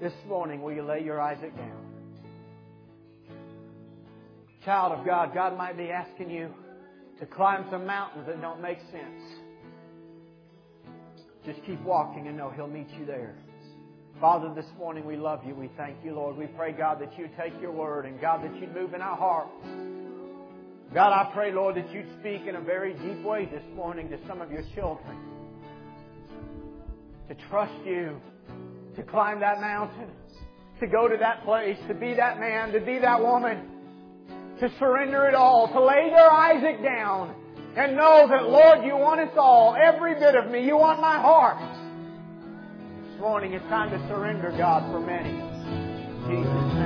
This 0.00 0.14
morning, 0.28 0.62
will 0.62 0.72
you 0.72 0.82
lay 0.82 1.02
your 1.02 1.20
Isaac 1.20 1.56
down? 1.56 1.84
Child 4.64 5.00
of 5.00 5.04
God, 5.04 5.34
God 5.34 5.58
might 5.58 5.76
be 5.76 5.90
asking 5.90 6.30
you 6.30 6.54
to 7.20 7.26
climb 7.26 7.66
some 7.70 7.86
mountains 7.86 8.26
that 8.26 8.40
don't 8.40 8.60
make 8.60 8.78
sense. 8.92 9.22
Just 11.44 11.64
keep 11.66 11.80
walking 11.82 12.28
and 12.28 12.36
know 12.36 12.50
He'll 12.50 12.68
meet 12.68 12.88
you 12.98 13.06
there. 13.06 13.34
Father, 14.20 14.52
this 14.54 14.66
morning 14.78 15.06
we 15.06 15.16
love 15.16 15.40
you. 15.46 15.54
We 15.54 15.70
thank 15.76 15.96
you, 16.04 16.14
Lord. 16.14 16.36
We 16.36 16.46
pray, 16.46 16.72
God, 16.72 17.00
that 17.00 17.16
you 17.18 17.28
take 17.40 17.52
your 17.60 17.70
word 17.72 18.04
and 18.04 18.20
God, 18.20 18.42
that 18.42 18.54
you'd 18.60 18.74
move 18.74 18.94
in 18.94 19.00
our 19.00 19.16
hearts. 19.16 19.52
God, 20.92 21.12
I 21.12 21.30
pray, 21.32 21.52
Lord, 21.52 21.76
that 21.76 21.90
you'd 21.92 22.08
speak 22.20 22.46
in 22.48 22.56
a 22.56 22.60
very 22.60 22.94
deep 22.94 23.22
way 23.22 23.46
this 23.46 23.62
morning 23.76 24.08
to 24.10 24.18
some 24.26 24.40
of 24.40 24.50
your 24.50 24.64
children. 24.74 25.16
To 27.28 27.34
trust 27.48 27.74
you, 27.84 28.20
to 28.96 29.02
climb 29.02 29.40
that 29.40 29.60
mountain, 29.60 30.08
to 30.80 30.86
go 30.86 31.08
to 31.08 31.16
that 31.18 31.44
place, 31.44 31.76
to 31.88 31.94
be 31.94 32.14
that 32.14 32.40
man, 32.40 32.72
to 32.72 32.80
be 32.80 32.98
that 32.98 33.20
woman 33.20 33.77
to 34.60 34.70
surrender 34.78 35.26
it 35.26 35.34
all, 35.34 35.68
to 35.68 35.80
lay 35.80 36.10
their 36.10 36.30
Isaac 36.30 36.82
down 36.82 37.34
and 37.76 37.96
know 37.96 38.26
that, 38.28 38.48
Lord, 38.48 38.84
you 38.84 38.96
want 38.96 39.20
us 39.20 39.36
all, 39.36 39.76
every 39.76 40.14
bit 40.14 40.34
of 40.34 40.50
me. 40.50 40.64
You 40.64 40.76
want 40.76 41.00
my 41.00 41.20
heart. 41.20 41.58
This 43.10 43.20
morning 43.20 43.52
it's 43.52 43.64
time 43.68 43.90
to 43.90 44.08
surrender, 44.08 44.52
God, 44.56 44.90
for 44.90 45.00
many. 45.00 45.30
Jesus. 46.26 46.77